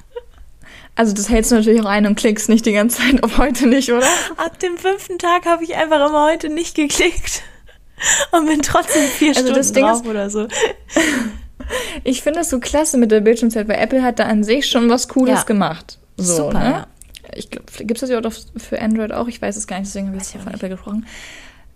Also 0.95 1.13
das 1.13 1.29
hältst 1.29 1.51
du 1.51 1.55
natürlich 1.55 1.81
auch 1.81 1.89
ein 1.89 2.05
und 2.05 2.15
klickst 2.15 2.47
nicht 2.47 2.65
die 2.65 2.71
ganze 2.71 3.00
Zeit 3.00 3.21
auf 3.21 3.38
heute 3.38 3.67
nicht, 3.67 3.91
oder? 3.91 4.07
Ab 4.38 4.59
dem 4.59 4.77
fünften 4.77 5.19
Tag 5.19 5.45
habe 5.45 5.63
ich 5.63 5.75
einfach 5.75 6.07
immer 6.07 6.25
heute 6.25 6.50
nicht 6.50 6.75
geklickt 6.75 7.43
und 8.31 8.45
bin 8.45 8.62
trotzdem 8.62 9.03
vier 9.03 9.29
also 9.29 9.41
Stunden 9.41 9.55
das 9.55 9.74
Ding 9.74 9.85
drauf 9.85 10.01
ist, 10.01 10.07
oder 10.07 10.29
so. 10.29 10.47
Ich 12.03 12.21
finde 12.21 12.39
das 12.39 12.51
so 12.51 12.59
klasse 12.59 12.97
mit 12.97 13.09
der 13.09 13.21
Bildschirmzeit, 13.21 13.67
weil 13.67 13.79
Apple 13.79 14.03
hat 14.03 14.19
da 14.19 14.25
an 14.25 14.43
sich 14.43 14.69
schon 14.69 14.88
was 14.89 15.07
Cooles 15.07 15.39
ja. 15.39 15.43
gemacht. 15.43 15.97
So, 16.17 16.35
Super, 16.35 16.59
ne? 16.59 16.69
ja. 16.69 16.88
Ich 17.33 17.50
glaube, 17.50 17.65
gibt 17.79 17.95
es 17.95 18.01
das 18.01 18.09
ja 18.12 18.19
auch 18.19 18.33
für 18.62 18.81
Android 18.81 19.12
auch? 19.12 19.27
Ich 19.27 19.41
weiß 19.41 19.57
es 19.57 19.65
gar 19.65 19.79
nicht, 19.79 19.88
deswegen 19.88 20.07
habe 20.07 20.17
ich 20.17 20.33
ja 20.33 20.39
von 20.39 20.53
Apple 20.53 20.69
gesprochen. 20.69 21.07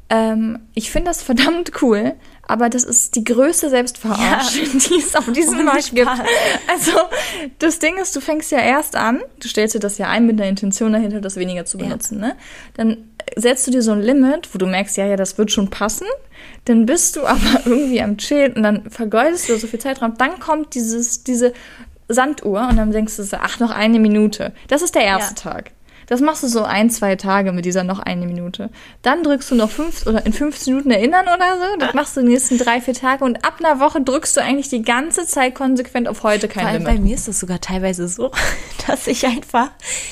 Ähm, 0.10 0.60
ich 0.74 0.90
finde 0.92 1.10
das 1.10 1.22
verdammt 1.22 1.82
cool, 1.82 2.16
aber 2.48 2.70
das 2.70 2.84
ist 2.84 3.16
die 3.16 3.24
größte 3.24 3.70
Selbstverarschung, 3.70 4.66
ja. 4.66 4.80
die 4.90 4.96
es 4.96 5.16
auf 5.16 5.32
diesem 5.32 5.66
Markt 5.66 5.94
gibt. 5.94 6.10
Also, 6.68 6.94
das 7.60 7.78
Ding 7.78 7.98
ist, 7.98 8.16
du 8.16 8.22
fängst 8.22 8.52
ja 8.52 8.60
erst 8.60 8.96
an, 8.96 9.22
du 9.40 9.48
stellst 9.48 9.76
dir 9.76 9.80
das 9.80 10.00
ja 10.00 10.08
ein 10.10 10.26
mit 10.26 10.40
einer 10.40 10.50
Intention 10.50 10.94
dahinter, 10.94 11.22
das 11.22 11.36
weniger 11.36 11.66
zu 11.66 11.78
benutzen, 11.78 12.20
ja. 12.22 12.30
ne? 12.30 12.36
Dann 12.76 12.98
setzt 13.36 13.68
du 13.68 13.72
dir 13.72 13.84
so 13.84 13.92
ein 13.92 14.02
Limit, 14.02 14.50
wo 14.52 14.58
du 14.58 14.66
merkst, 14.66 14.98
ja, 14.98 15.06
ja, 15.06 15.16
das 15.16 15.38
wird 15.38 15.52
schon 15.52 15.70
passen. 15.70 16.08
Dann 16.66 16.88
bist 16.88 17.16
du 17.16 17.22
aber 17.26 17.62
irgendwie 17.66 18.02
am 18.02 18.18
Chillen 18.18 18.54
und 18.54 18.64
dann 18.64 18.90
vergeudest 18.90 19.50
du 19.50 19.58
so 19.58 19.68
viel 19.68 19.80
Zeitraum. 19.80 20.18
Dann 20.18 20.40
kommt 20.40 20.74
dieses, 20.74 21.24
diese 21.24 21.54
Sanduhr 22.08 22.68
und 22.68 22.78
dann 22.78 22.92
denkst 22.92 23.16
du 23.18 23.24
so, 23.24 23.38
ach, 23.40 23.60
noch 23.60 23.70
eine 23.72 24.00
Minute. 24.00 24.54
Das 24.68 24.82
ist 24.82 24.96
der 24.96 25.04
erste 25.04 25.36
ja. 25.36 25.52
Tag. 25.52 25.72
Das 26.10 26.22
machst 26.22 26.42
du 26.42 26.48
so 26.48 26.64
ein, 26.64 26.90
zwei 26.90 27.16
Tage 27.16 27.52
mit 27.52 27.66
dieser 27.66 27.84
noch 27.84 28.00
eine 28.00 28.26
Minute. 28.26 28.72
Dann 29.04 29.22
drückst 29.22 29.52
du 29.52 29.56
noch 29.56 29.70
fünf 29.70 30.08
oder 30.08 30.26
in 30.26 30.34
15 30.34 30.74
Minuten 30.74 30.90
erinnern 30.90 31.28
oder 31.28 31.58
so. 31.60 31.78
Das 31.78 31.94
machst 31.94 32.18
du 32.18 32.22
die 32.22 32.30
nächsten 32.30 32.58
drei, 32.58 32.82
vier 32.82 32.96
Tage 32.96 33.24
und 33.24 33.46
ab 33.46 33.58
einer 33.60 33.80
Woche 33.80 34.02
drückst 34.02 34.36
du 34.36 34.42
eigentlich 34.42 34.70
die 34.70 34.82
ganze 34.82 35.28
Zeit 35.28 35.54
konsequent 35.54 36.08
auf 36.08 36.24
heute 36.24 36.48
kein 36.48 36.64
Vor 36.64 36.70
allem 36.72 36.84
Limit. 36.84 36.98
Bei 36.98 37.04
mir 37.04 37.14
ist 37.14 37.28
das 37.28 37.40
sogar 37.40 37.62
teilweise 37.62 38.08
so, 38.08 38.32
dass 38.88 39.06
ich 39.06 39.28
einfach 39.28 39.70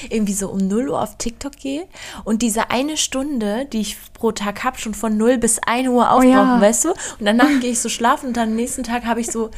irgendwie 0.07 0.33
so 0.33 0.49
um 0.49 0.59
0 0.59 0.89
Uhr 0.89 1.01
auf 1.01 1.17
TikTok 1.17 1.57
gehe 1.57 1.87
und 2.23 2.43
diese 2.43 2.69
eine 2.69 2.95
Stunde, 2.95 3.65
die 3.65 3.81
ich 3.81 3.97
pro 4.13 4.31
Tag 4.31 4.63
habe, 4.63 4.77
schon 4.77 4.93
von 4.93 5.17
0 5.17 5.39
bis 5.39 5.57
1 5.65 5.87
Uhr 5.87 6.11
aufbrauchen, 6.11 6.29
oh 6.29 6.31
ja. 6.31 6.61
weißt 6.61 6.85
du? 6.85 6.89
Und 6.89 7.25
danach 7.25 7.59
gehe 7.59 7.71
ich 7.71 7.79
so 7.79 7.89
schlafen 7.89 8.27
und 8.27 8.37
dann 8.37 8.49
am 8.49 8.55
nächsten 8.55 8.83
Tag 8.83 9.05
habe 9.05 9.19
ich 9.19 9.31
so, 9.31 9.49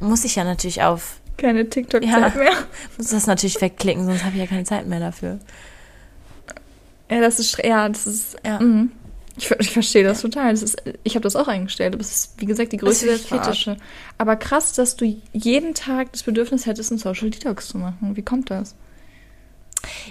muss 0.00 0.26
ich 0.26 0.36
ja 0.36 0.44
natürlich 0.44 0.82
auf 0.82 1.21
keine 1.36 1.68
TikTok-Zeit 1.68 2.34
ja, 2.34 2.38
mehr. 2.38 2.52
Muss 2.98 3.08
das 3.08 3.26
natürlich 3.26 3.60
wegklicken, 3.60 4.06
sonst 4.06 4.24
habe 4.24 4.34
ich 4.34 4.40
ja 4.40 4.46
keine 4.46 4.64
Zeit 4.64 4.86
mehr 4.86 5.00
dafür. 5.00 5.38
Ja, 7.10 7.20
das 7.20 7.38
ist, 7.38 7.58
ja, 7.62 7.88
das 7.88 8.06
ist, 8.06 8.36
ja. 8.44 8.60
Mh. 8.60 8.88
Ich, 9.36 9.50
ich 9.50 9.70
verstehe 9.70 10.04
das 10.04 10.22
ja. 10.22 10.28
total. 10.28 10.50
Das 10.52 10.62
ist, 10.62 10.82
ich 11.04 11.14
habe 11.14 11.22
das 11.22 11.36
auch 11.36 11.48
eingestellt. 11.48 11.94
Das 11.98 12.10
ist, 12.10 12.34
wie 12.36 12.46
gesagt, 12.46 12.72
die 12.72 12.76
größte 12.76 13.06
Selbstverarsche. 13.06 13.76
Aber 14.18 14.36
krass, 14.36 14.74
dass 14.74 14.96
du 14.96 15.16
jeden 15.32 15.74
Tag 15.74 16.12
das 16.12 16.22
Bedürfnis 16.22 16.66
hättest, 16.66 16.90
einen 16.90 16.98
Social 16.98 17.30
Detox 17.30 17.68
zu 17.68 17.78
machen. 17.78 18.14
Wie 18.14 18.22
kommt 18.22 18.50
das? 18.50 18.74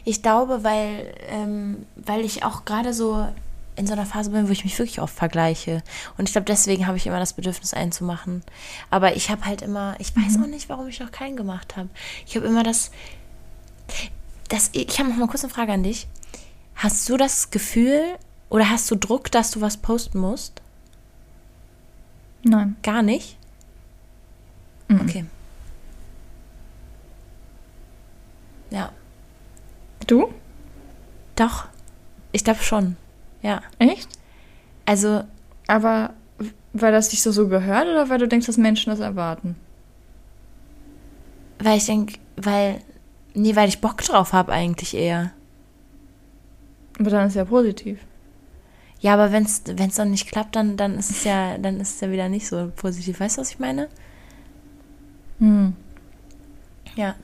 Ich 0.06 0.22
glaube, 0.22 0.64
weil, 0.64 1.14
ähm, 1.30 1.86
weil 1.96 2.26
ich 2.26 2.44
auch 2.44 2.66
gerade 2.66 2.94
so 2.94 3.28
in 3.76 3.88
so 3.88 3.94
einer 3.94 4.06
Phase 4.06 4.32
bin, 4.32 4.48
wo 4.48 4.52
ich 4.52 4.64
mich 4.64 4.78
wirklich 4.78 5.02
oft 5.02 5.16
vergleiche. 5.16 5.82
Und 6.18 6.28
ich 6.28 6.34
glaube, 6.34 6.46
deswegen 6.46 6.88
habe 6.88 6.98
ich 6.98 7.08
immer 7.08 7.20
das 7.20 7.34
Bedürfnis 7.34 7.74
einzumachen. 7.74 8.44
Aber 8.90 9.16
ich 9.16 9.30
habe 9.30 9.46
halt 9.46 9.62
immer, 9.62 9.96
ich 10.00 10.16
weiß 10.16 10.38
mhm. 10.38 10.44
auch 10.44 10.48
nicht, 10.48 10.70
warum 10.70 10.88
ich 10.88 11.00
noch 11.00 11.12
keinen 11.12 11.38
gemacht 11.38 11.78
habe. 11.78 11.90
Ich 12.28 12.36
habe 12.36 12.46
immer 12.46 12.64
das, 12.64 12.92
das 14.50 14.70
ich 14.74 15.00
habe 15.00 15.10
noch 15.10 15.18
mal 15.18 15.28
kurz 15.28 15.44
eine 15.44 15.54
Frage 15.54 15.72
an 15.72 15.84
dich. 15.84 16.08
Hast 16.76 17.08
du 17.10 17.18
das 17.18 17.52
Gefühl 17.52 18.18
oder 18.50 18.70
hast 18.70 18.90
du 18.92 18.96
Druck, 18.96 19.32
dass 19.32 19.52
du 19.52 19.62
was 19.62 19.78
posten 19.78 20.20
musst? 20.20 20.62
Nein. 22.44 22.76
Gar 22.84 23.04
nicht? 23.04 23.38
Mhm. 24.88 25.02
Okay. 25.02 25.26
Ja. 28.72 28.92
Du? 30.08 30.34
Doch. 31.36 31.66
Ich 32.32 32.44
glaube 32.44 32.64
schon. 32.64 32.98
Ja. 33.42 33.62
Echt? 33.80 34.10
Also. 34.86 35.24
Aber 35.68 36.14
weil 36.74 36.92
das 36.92 37.10
dich 37.10 37.22
so, 37.22 37.32
so 37.32 37.48
gehört 37.48 37.88
oder 37.88 38.10
weil 38.10 38.20
du 38.20 38.28
denkst, 38.28 38.48
dass 38.48 38.58
Menschen 38.58 38.90
das 38.90 39.00
erwarten? 39.00 39.56
Weil 41.60 41.78
ich 41.78 41.86
denke, 41.86 42.20
weil. 42.36 42.82
Nee, 43.34 43.56
weil 43.56 43.70
ich 43.70 43.80
Bock 43.80 43.98
drauf 43.98 44.34
habe 44.34 44.52
eigentlich 44.52 44.94
eher. 44.94 45.32
Aber 47.00 47.10
dann 47.10 47.28
ist 47.28 47.36
ja 47.36 47.46
positiv. 47.46 48.00
Ja, 49.00 49.14
aber 49.16 49.32
wenn 49.32 49.46
es 49.46 49.64
dann 49.64 50.12
nicht 50.12 50.28
klappt, 50.28 50.56
dann, 50.56 50.78
dann 50.78 51.00
ist 51.00 51.10
es 51.10 51.24
ja, 51.24 51.58
dann 51.58 51.80
ist 51.80 51.96
es 51.96 52.02
ja 52.02 52.12
wieder 52.12 52.30
nicht 52.30 52.48
so 52.48 52.72
positiv. 52.76 53.20
Weißt 53.20 53.38
du, 53.38 53.42
was 53.42 53.52
ich 53.52 53.60
meine? 53.60 53.88
Hm. 55.40 55.76
Ja. 56.96 57.16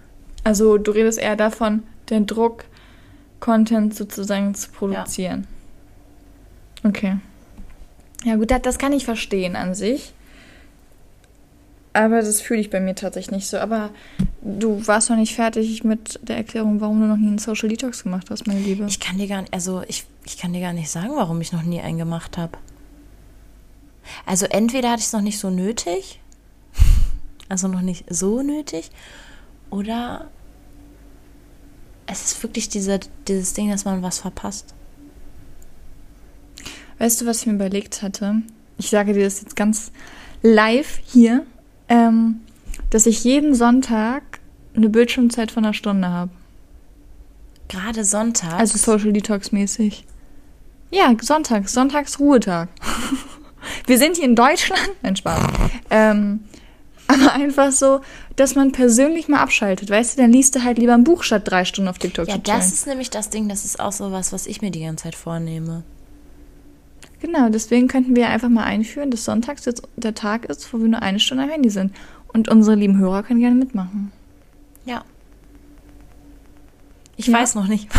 Also 0.43 0.77
du 0.77 0.91
redest 0.91 1.19
eher 1.19 1.35
davon, 1.35 1.83
den 2.09 2.25
Druck, 2.25 2.65
Content 3.39 3.93
sozusagen 3.93 4.55
zu 4.55 4.71
produzieren. 4.71 5.41
Ja. 5.41 5.56
Okay. 6.83 7.17
Ja, 8.23 8.35
gut, 8.35 8.51
das, 8.51 8.77
kann 8.77 8.93
ich 8.93 9.05
verstehen 9.05 9.55
an 9.55 9.75
sich. 9.75 10.13
Aber 11.93 12.17
das 12.17 12.41
fühle 12.41 12.59
ich 12.59 12.69
bei 12.69 12.79
mir 12.79 12.93
tatsächlich 12.93 13.31
nicht 13.31 13.47
so. 13.47 13.57
Aber 13.57 13.89
du 14.41 14.85
warst 14.85 15.09
noch 15.09 15.17
nicht 15.17 15.35
fertig 15.35 15.83
mit 15.83 16.19
der 16.21 16.37
Erklärung, 16.37 16.79
warum 16.81 16.99
du 17.01 17.07
noch 17.07 17.17
nie 17.17 17.27
einen 17.27 17.39
Social 17.39 17.69
Detox 17.69 18.03
gemacht 18.03 18.29
hast, 18.29 18.45
meine 18.47 18.59
Liebe. 18.59 18.85
Ich 18.87 18.99
kann 18.99 19.17
dir 19.17 19.27
gar 19.27 19.41
nicht, 19.41 19.53
also 19.53 19.83
ich, 19.87 20.05
ich 20.25 20.37
kann 20.37 20.53
dir 20.53 20.61
gar 20.61 20.73
nicht 20.73 20.89
sagen, 20.89 21.15
warum 21.15 21.41
ich 21.41 21.51
noch 21.51 21.63
nie 21.63 21.81
einen 21.81 21.97
gemacht 21.97 22.37
habe. 22.37 22.57
Also 24.25 24.45
entweder 24.45 24.91
hatte 24.91 24.99
ich 24.99 25.07
es 25.07 25.13
noch 25.13 25.21
nicht 25.21 25.39
so 25.39 25.49
nötig, 25.49 26.19
also 27.49 27.67
noch 27.67 27.81
nicht 27.81 28.05
so 28.09 28.41
nötig, 28.41 28.91
oder 29.69 30.29
es 32.05 32.25
ist 32.25 32.43
wirklich 32.43 32.69
diese, 32.69 32.99
dieses 33.27 33.53
Ding, 33.53 33.69
dass 33.69 33.85
man 33.85 34.01
was 34.01 34.19
verpasst. 34.19 34.73
Weißt 36.99 37.21
du, 37.21 37.25
was 37.25 37.41
ich 37.41 37.47
mir 37.47 37.53
überlegt 37.53 38.01
hatte? 38.01 38.41
Ich 38.77 38.89
sage 38.89 39.13
dir 39.13 39.23
das 39.23 39.41
jetzt 39.41 39.55
ganz 39.55 39.91
live 40.41 40.99
hier, 41.05 41.45
ähm, 41.89 42.41
dass 42.89 43.05
ich 43.05 43.23
jeden 43.23 43.55
Sonntag 43.55 44.39
eine 44.75 44.89
Bildschirmzeit 44.89 45.51
von 45.51 45.65
einer 45.65 45.73
Stunde 45.73 46.09
habe. 46.09 46.31
Gerade 47.67 48.03
Sonntag? 48.03 48.59
Also 48.59 48.77
Social 48.77 49.11
Detox 49.11 49.51
mäßig. 49.51 50.05
Ja, 50.89 51.13
Sonntag, 51.21 51.67
Sonntags 51.67 52.19
Ruhetag. 52.19 52.69
Wir 53.85 53.97
sind 53.97 54.15
hier 54.15 54.25
in 54.25 54.35
Deutschland. 54.35 54.89
Nein, 55.01 55.15
Spaß. 55.15 55.43
Ähm, 55.89 56.45
aber 57.07 57.33
einfach 57.33 57.71
so, 57.71 58.01
dass 58.35 58.55
man 58.55 58.71
persönlich 58.71 59.27
mal 59.27 59.39
abschaltet. 59.39 59.89
Weißt 59.89 60.17
du, 60.17 60.21
dann 60.21 60.31
liest 60.31 60.55
du 60.55 60.63
halt 60.63 60.77
lieber 60.77 60.93
ein 60.93 61.03
Buch 61.03 61.23
statt 61.23 61.43
drei 61.45 61.65
Stunden 61.65 61.89
auf 61.89 61.97
TikTok 61.97 62.27
ja, 62.27 62.37
das 62.37 62.71
ist 62.71 62.87
nämlich 62.87 63.09
das 63.09 63.29
Ding, 63.29 63.49
das 63.49 63.65
ist 63.65 63.79
auch 63.79 63.91
so 63.91 64.11
was, 64.11 64.31
was 64.31 64.47
ich 64.47 64.61
mir 64.61 64.71
die 64.71 64.81
ganze 64.81 65.03
Zeit 65.03 65.15
vornehme. 65.15 65.83
Genau, 67.19 67.49
deswegen 67.49 67.87
könnten 67.87 68.15
wir 68.15 68.29
einfach 68.29 68.49
mal 68.49 68.63
einführen, 68.63 69.09
dass 69.09 69.25
sonntags 69.25 69.65
jetzt 69.65 69.87
der 69.95 70.13
Tag 70.13 70.45
ist, 70.45 70.71
wo 70.71 70.79
wir 70.79 70.87
nur 70.87 71.01
eine 71.01 71.19
Stunde 71.19 71.43
am 71.43 71.49
Handy 71.49 71.69
sind. 71.69 71.95
Und 72.33 72.49
unsere 72.49 72.75
lieben 72.75 72.97
Hörer 72.97 73.23
können 73.23 73.39
gerne 73.39 73.55
mitmachen. 73.55 74.11
Ja. 74.85 75.03
Ich 77.15 77.27
ja. 77.27 77.33
weiß 77.33 77.55
noch 77.55 77.67
nicht, 77.67 77.89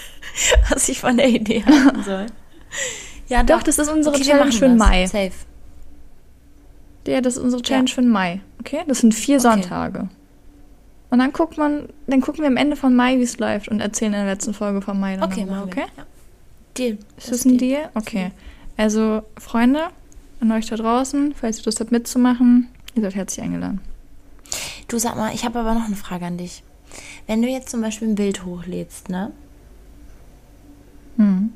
was 0.70 0.88
ich 0.88 1.00
von 1.00 1.16
der 1.16 1.28
Idee 1.28 1.64
halten 1.64 2.02
soll. 2.02 2.26
Ja, 3.28 3.42
doch, 3.42 3.58
doch 3.58 3.64
das 3.64 3.78
ist 3.78 3.90
unsere 3.90 4.14
okay, 4.14 4.24
Challenge 4.24 4.52
für 4.52 4.68
Mai. 4.70 5.06
Safe. 5.06 5.32
Ja, 7.06 7.20
das 7.20 7.36
ist 7.36 7.42
unsere 7.42 7.60
Challenge 7.60 7.88
ja. 7.88 7.94
für 7.94 8.02
Mai. 8.02 8.40
Okay? 8.60 8.84
Das 8.86 9.00
sind 9.00 9.14
vier 9.14 9.36
okay. 9.36 9.42
Sonntage. 9.42 10.08
Und 11.10 11.18
dann 11.18 11.32
guckt 11.32 11.56
man, 11.56 11.88
dann 12.06 12.20
gucken 12.20 12.40
wir 12.40 12.48
am 12.48 12.56
Ende 12.56 12.76
von 12.76 12.94
Mai, 12.94 13.18
wie 13.18 13.22
es 13.22 13.38
läuft 13.38 13.68
und 13.68 13.80
erzählen 13.80 14.12
in 14.14 14.20
der 14.24 14.34
letzten 14.34 14.54
Folge 14.54 14.82
von 14.82 14.98
Mai 14.98 15.16
dann 15.16 15.30
okay, 15.30 15.44
nochmal, 15.44 15.64
okay? 15.64 15.84
Ja. 15.96 16.06
Deal. 16.78 16.98
Ist 17.16 17.30
das, 17.30 17.42
das 17.42 17.44
ein 17.44 17.58
Deal? 17.58 17.90
Okay. 17.94 18.30
Also, 18.76 19.22
Freunde, 19.38 19.88
an 20.40 20.52
euch 20.52 20.66
da 20.66 20.76
draußen, 20.76 21.34
falls 21.34 21.58
ihr 21.58 21.64
Lust 21.64 21.80
habt 21.80 21.92
mitzumachen, 21.92 22.68
ihr 22.94 23.02
seid 23.02 23.14
herzlich 23.14 23.44
eingeladen. 23.44 23.80
Du 24.86 24.98
sag 24.98 25.16
mal, 25.16 25.34
ich 25.34 25.44
habe 25.44 25.58
aber 25.58 25.74
noch 25.74 25.84
eine 25.84 25.96
Frage 25.96 26.26
an 26.26 26.38
dich. 26.38 26.62
Wenn 27.26 27.42
du 27.42 27.48
jetzt 27.48 27.68
zum 27.68 27.80
Beispiel 27.80 28.08
ein 28.08 28.14
Bild 28.14 28.44
hochlädst, 28.44 29.08
ne? 29.10 29.32
Hm. 31.16 31.52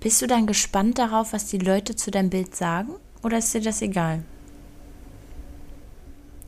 Bist 0.00 0.22
du 0.22 0.26
dann 0.26 0.46
gespannt 0.46 0.98
darauf, 0.98 1.32
was 1.32 1.46
die 1.46 1.58
Leute 1.58 1.96
zu 1.96 2.10
deinem 2.10 2.30
Bild 2.30 2.56
sagen? 2.56 2.94
Oder 3.22 3.38
ist 3.38 3.52
dir 3.54 3.60
das 3.60 3.82
egal? 3.82 4.22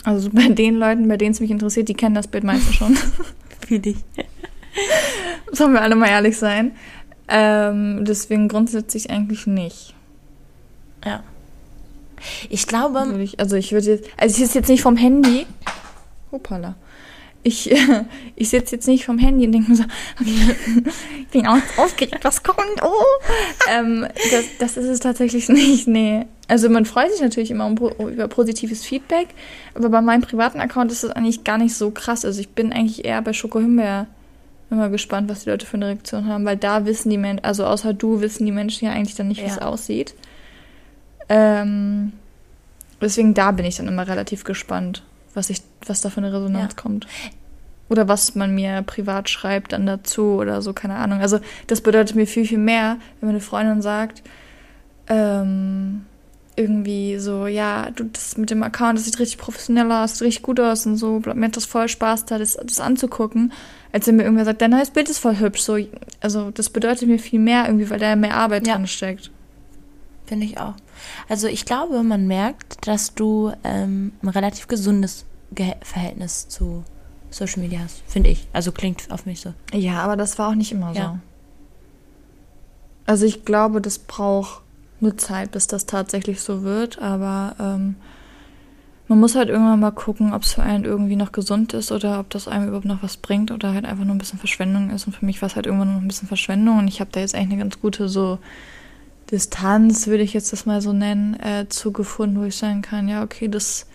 Also 0.05 0.31
bei 0.31 0.49
den 0.49 0.77
Leuten, 0.77 1.09
bei 1.09 1.17
denen 1.17 1.33
es 1.33 1.41
mich 1.41 1.51
interessiert, 1.51 1.89
die 1.89 1.95
kennen 1.95 2.15
das 2.15 2.29
Bild 2.29 2.45
meistens 2.45 2.75
schon. 2.75 2.97
Fühl 3.67 3.87
ich. 3.87 3.97
Sollen 5.53 5.73
wir 5.73 5.83
alle 5.83 5.95
mal 5.95 6.09
ehrlich 6.09 6.37
sein. 6.37 6.73
Ähm, 7.29 8.05
deswegen 8.05 8.49
grundsätzlich 8.49 9.11
eigentlich 9.11 9.47
nicht. 9.47 9.95
Ja. 11.05 11.23
Ich 12.49 12.67
glaube. 12.67 13.07
Würde 13.07 13.23
ich, 13.23 13.41
also 13.41 13.57
ich 13.57 13.73
würde 13.73 13.87
jetzt, 13.87 14.09
also 14.17 14.37
ich 14.37 14.43
ist 14.43 14.55
jetzt 14.55 14.69
nicht 14.69 14.83
vom 14.83 14.97
Handy. 14.97 15.47
Hoppala. 16.33 16.77
Ich, 17.43 17.71
ich 18.37 18.49
sitze 18.49 18.77
jetzt 18.77 18.89
nicht 18.89 19.05
vom 19.05 19.19
Handy 19.19 19.45
und 19.47 19.53
denke 19.53 19.71
mir 19.71 19.77
so, 19.77 19.85
okay, 20.21 20.57
ich 21.21 21.29
bin 21.29 21.47
auch 21.47 21.59
aufgeregt, 21.77 22.25
was 22.25 22.43
kommt, 22.43 22.83
oh. 22.83 22.91
ähm, 23.71 24.07
das, 24.31 24.45
das 24.59 24.77
ist 24.79 24.89
es 24.89 25.01
tatsächlich 25.01 25.49
nicht, 25.51 25.87
nee. 25.87 26.25
Also 26.49 26.71
man 26.71 26.87
freut 26.87 27.13
sich 27.13 27.21
natürlich 27.21 27.51
immer 27.51 27.67
um, 27.67 27.77
über 27.77 28.29
positives 28.29 28.85
Feedback, 28.85 29.29
aber 29.75 29.91
bei 29.91 30.01
meinem 30.01 30.23
privaten 30.23 30.59
Account 30.61 30.91
ist 30.91 31.05
das 31.05 31.11
eigentlich 31.11 31.45
gar 31.45 31.59
nicht 31.59 31.75
so 31.75 31.91
krass. 31.91 32.25
Also 32.25 32.41
ich 32.41 32.49
bin 32.49 32.73
eigentlich 32.73 33.05
eher 33.05 33.21
bei 33.21 33.35
Schoko 33.35 33.61
Himbeer 34.75 34.87
immer 34.87 34.93
gespannt, 34.93 35.29
was 35.31 35.45
die 35.45 35.51
Leute 35.51 35.67
für 35.67 35.75
eine 35.77 35.87
Reaktion 35.89 36.27
haben, 36.29 36.45
weil 36.45 36.57
da 36.57 36.85
wissen 36.85 37.11
die 37.11 37.19
Menschen, 37.19 37.45
also 37.45 37.65
außer 37.67 37.93
du 37.95 38.21
wissen 38.21 38.45
die 38.47 38.53
Menschen 38.53 38.87
ja 38.87 38.93
eigentlich 38.93 39.15
dann 39.15 39.29
nicht, 39.29 39.41
wie 39.41 39.47
Ja. 39.47 39.53
es 39.53 39.59
aussieht. 39.59 40.15
Ähm, 41.29 42.13
deswegen 43.01 43.35
da 43.35 43.51
bin 43.53 43.65
ich 43.65 43.77
dann 43.77 43.89
immer 43.89 44.07
relativ 44.07 44.45
gespannt, 44.45 45.03
was 45.35 45.51
ich, 45.51 45.63
was 45.87 46.01
da 46.01 46.11
für 46.11 46.19
eine 46.19 46.33
Resonanz 46.33 46.75
Ja. 46.77 46.83
kommt. 46.83 47.07
Oder 47.89 48.09
was 48.09 48.35
man 48.35 48.55
mir 48.55 48.83
privat 48.83 49.29
schreibt 49.29 49.73
dann 49.73 49.87
dazu 49.87 50.37
oder 50.37 50.63
so, 50.63 50.73
keine 50.73 50.97
Ahnung. 50.97 51.21
Also 51.21 51.39
das 51.67 51.81
bedeutet 51.81 52.17
mir 52.17 52.27
viel, 52.27 52.47
viel 52.47 52.59
mehr, 52.59 52.97
wenn 53.21 53.29
meine 53.29 53.41
Freundin 53.41 53.83
sagt, 53.83 54.23
ähm, 55.07 56.07
irgendwie 56.57 57.19
so, 57.19 57.47
ja, 57.47 57.91
du, 57.91 58.05
das 58.05 58.37
mit 58.37 58.51
dem 58.51 58.63
Account, 58.63 58.97
das 58.99 59.05
sieht 59.07 59.19
richtig 59.19 59.39
professionell 59.39 59.91
aus, 59.91 60.13
sieht 60.19 60.23
richtig 60.23 60.43
gut 60.43 60.61
aus 60.61 60.87
und 60.87 60.97
so, 60.97 61.21
mir 61.35 61.47
hat 61.47 61.57
das 61.57 61.67
voll 61.67 61.89
Spaß 61.89 62.27
da, 62.27 62.39
das, 62.39 62.55
das 62.65 62.81
anzugucken, 62.81 63.53
als 63.95 64.07
wenn 64.09 64.17
mir 64.17 64.25
irgendwer 64.25 64.45
sagt, 64.45 64.61
dein 64.61 64.73
neues 64.73 64.91
Bild 64.91 65.09
ist 65.09 65.19
voll 65.21 65.39
hübsch, 65.39 65.61
so, 65.63 65.79
also 66.21 66.51
das 66.51 66.69
bedeutet 66.69 67.09
mir 67.09 67.19
viel 67.21 67.39
mehr 67.39 67.67
irgendwie, 67.67 67.89
weil 67.89 68.01
da 68.01 68.17
mehr 68.17 68.37
Arbeit 68.37 68.67
Ja. 68.67 68.75
drin 68.75 68.89
steckt. 68.89 69.31
Finde 70.27 70.47
ich 70.47 70.59
auch. 70.59 70.75
Also 71.29 71.47
ich 71.47 71.65
glaube, 71.65 72.03
man 72.03 72.27
merkt, 72.27 72.87
dass 72.89 73.15
du 73.15 73.53
ähm, 73.63 74.13
ein 74.23 74.29
relativ 74.29 74.67
gesundes 74.69 75.25
Ge 75.53 75.75
Verhältnis 75.83 76.49
zu 76.49 76.83
Social 77.31 77.63
Media 77.63 77.81
hast. 77.85 78.03
Finde 78.07 78.31
ich. 78.31 78.49
Also 78.53 78.73
klingt 78.73 79.11
auf 79.13 79.27
mich 79.27 79.41
so. 79.41 79.55
Ja, 79.73 80.01
aber 80.03 80.17
das 80.17 80.39
war 80.39 80.49
auch 80.51 80.55
nicht 80.57 80.73
immer 80.73 80.93
Ja. 80.93 81.05
so. 81.13 81.19
Also 83.07 83.27
ich 83.27 83.45
glaube, 83.45 83.81
das 83.81 83.99
braucht 83.99 84.63
eine 85.01 85.15
Zeit, 85.17 85.53
bis 85.53 85.67
das 85.67 85.87
tatsächlich 85.87 86.41
so 86.41 86.63
wird, 86.63 86.99
aber 87.01 87.55
ähm, 87.61 87.97
man 89.09 89.21
muss 89.21 89.35
halt 89.35 89.51
irgendwann 89.51 89.81
mal 89.81 89.91
gucken, 89.91 90.33
ob 90.33 90.43
es 90.43 90.55
für 90.55 90.63
einen 90.63 90.85
irgendwie 90.85 91.17
noch 91.17 91.33
gesund 91.33 91.75
ist 91.75 91.93
oder 91.93 92.21
ob 92.21 92.31
das 92.31 92.49
einem 92.49 92.69
überhaupt 92.69 92.87
noch 92.87 93.03
was 93.03 93.19
bringt 93.19 93.51
oder 93.51 93.75
halt 93.75 93.85
einfach 93.85 94.05
nur 94.05 94.15
ein 94.15 94.19
bisschen 94.19 94.39
Verschwendung 94.39 94.91
ist. 94.91 95.07
Und 95.07 95.13
für 95.15 95.27
mich 95.27 95.43
war 95.43 95.49
es 95.49 95.57
halt 95.57 95.67
irgendwann 95.67 95.95
noch 95.95 96.01
ein 96.01 96.09
bisschen 96.09 96.29
Verschwendung 96.29 96.79
und 96.79 96.89
ich 96.89 97.01
habe 97.01 97.11
da 97.13 97.21
jetzt 97.21 97.35
eigentlich 97.35 97.53
eine 97.53 97.63
ganz 97.63 97.81
gute 97.81 98.09
so 98.09 98.39
Distanz, 99.31 100.07
würde 100.07 100.23
ich 100.23 100.33
jetzt 100.33 100.53
das 100.53 100.65
mal 100.65 100.81
so 100.81 100.93
nennen, 100.93 101.39
äh, 101.41 101.67
zugefunden, 101.69 102.41
wo 102.41 102.45
ich 102.45 102.57
sagen 102.57 102.83
kann, 102.83 103.09
ja, 103.09 103.23
okay, 103.23 103.49
das 103.49 103.87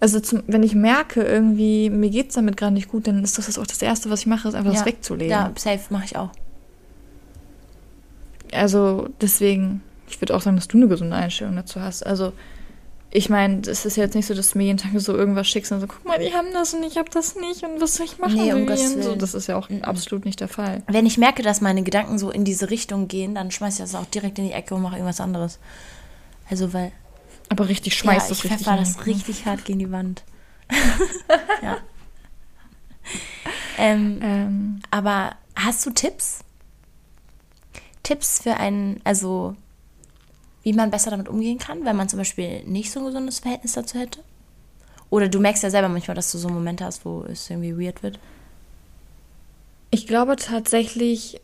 also 0.00 0.20
zum, 0.20 0.42
wenn 0.46 0.62
ich 0.62 0.74
merke, 0.74 1.22
irgendwie, 1.22 1.90
mir 1.90 2.10
geht's 2.10 2.36
damit 2.36 2.56
gerade 2.56 2.74
nicht 2.74 2.88
gut, 2.88 3.08
dann 3.08 3.24
ist 3.24 3.36
das 3.36 3.58
auch 3.58 3.66
das 3.66 3.82
Erste, 3.82 4.10
was 4.10 4.20
ich 4.20 4.26
mache, 4.26 4.48
ist 4.48 4.54
einfach 4.54 4.70
das 4.70 4.80
ja. 4.80 4.86
wegzulegen. 4.86 5.30
Ja, 5.30 5.52
safe 5.56 5.80
mache 5.90 6.04
ich 6.04 6.16
auch. 6.16 6.30
Also 8.52 9.08
deswegen, 9.20 9.82
ich 10.08 10.20
würde 10.20 10.36
auch 10.36 10.40
sagen, 10.40 10.56
dass 10.56 10.68
du 10.68 10.76
eine 10.76 10.88
gesunde 10.88 11.16
Einstellung 11.16 11.56
dazu 11.56 11.80
hast. 11.80 12.06
Also 12.06 12.32
ich 13.10 13.30
meine, 13.30 13.62
es 13.62 13.86
ist 13.86 13.96
jetzt 13.96 14.14
nicht 14.14 14.26
so, 14.26 14.34
dass 14.34 14.50
du 14.50 14.58
mir 14.58 14.64
jeden 14.64 14.78
Tag 14.78 14.90
so 14.96 15.16
irgendwas 15.16 15.48
schickst 15.48 15.72
und 15.72 15.80
so, 15.80 15.86
guck 15.86 16.04
mal, 16.04 16.18
die 16.18 16.32
haben 16.34 16.48
das 16.52 16.74
und 16.74 16.82
ich 16.82 16.98
habe 16.98 17.08
das 17.10 17.36
nicht 17.36 17.62
und 17.62 17.80
was 17.80 17.94
soll 17.94 18.06
ich 18.06 18.18
machen? 18.18 18.34
Nee, 18.36 18.52
um? 18.52 18.66
Gottes 18.66 18.92
so, 18.94 19.14
das 19.16 19.34
ist 19.34 19.46
ja 19.46 19.56
auch 19.56 19.68
Mhm. 19.70 19.82
absolut 19.82 20.24
nicht 20.26 20.40
der 20.40 20.48
Fall. 20.48 20.82
Wenn 20.86 21.06
ich 21.06 21.16
merke, 21.16 21.42
dass 21.42 21.60
meine 21.62 21.82
Gedanken 21.82 22.18
so 22.18 22.30
in 22.30 22.44
diese 22.44 22.68
Richtung 22.70 23.08
gehen, 23.08 23.34
dann 23.34 23.50
schmeiß 23.50 23.74
ich 23.74 23.80
das 23.80 23.94
auch 23.94 24.04
direkt 24.06 24.38
in 24.38 24.44
die 24.46 24.52
Ecke 24.52 24.74
und 24.74 24.82
mache 24.82 24.96
irgendwas 24.96 25.20
anderes. 25.20 25.58
Also 26.50 26.72
weil 26.74 26.92
Aber 27.48 27.68
richtig 27.68 27.94
schmeißt 27.96 28.28
ja, 28.28 28.28
das 28.28 28.38
ich 28.38 28.44
richtig. 28.44 28.58
pfeffer 28.66 28.78
in 28.78 28.84
das 28.84 29.06
richtig 29.06 29.46
hart 29.46 29.64
gegen 29.64 29.78
die 29.78 29.90
Wand. 29.90 30.22
ja. 31.62 31.78
Ähm, 33.78 34.18
Ähm, 34.22 34.80
aber 34.90 35.36
hast 35.56 35.86
du 35.86 35.90
Tipps? 35.90 36.40
Tipps 38.02 38.42
für 38.42 38.56
einen, 38.56 39.00
also 39.04 39.54
wie 40.62 40.72
man 40.72 40.90
besser 40.90 41.10
damit 41.10 41.28
umgehen 41.28 41.58
kann, 41.58 41.84
wenn 41.84 41.96
man 41.96 42.08
zum 42.08 42.18
Beispiel 42.18 42.62
nicht 42.64 42.90
so 42.90 43.00
ein 43.00 43.06
gesundes 43.06 43.38
Verhältnis 43.38 43.72
dazu 43.72 43.98
hätte? 43.98 44.20
Oder 45.10 45.28
du 45.28 45.40
merkst 45.40 45.62
ja 45.62 45.70
selber 45.70 45.88
manchmal, 45.88 46.14
dass 46.14 46.32
du 46.32 46.38
so 46.38 46.48
Momente 46.48 46.84
hast, 46.84 47.04
wo 47.04 47.22
es 47.22 47.48
irgendwie 47.48 47.78
weird 47.78 48.02
wird. 48.02 48.18
ich 49.90 50.06
glaube 50.06 50.36
tatsächlich, 50.36 51.40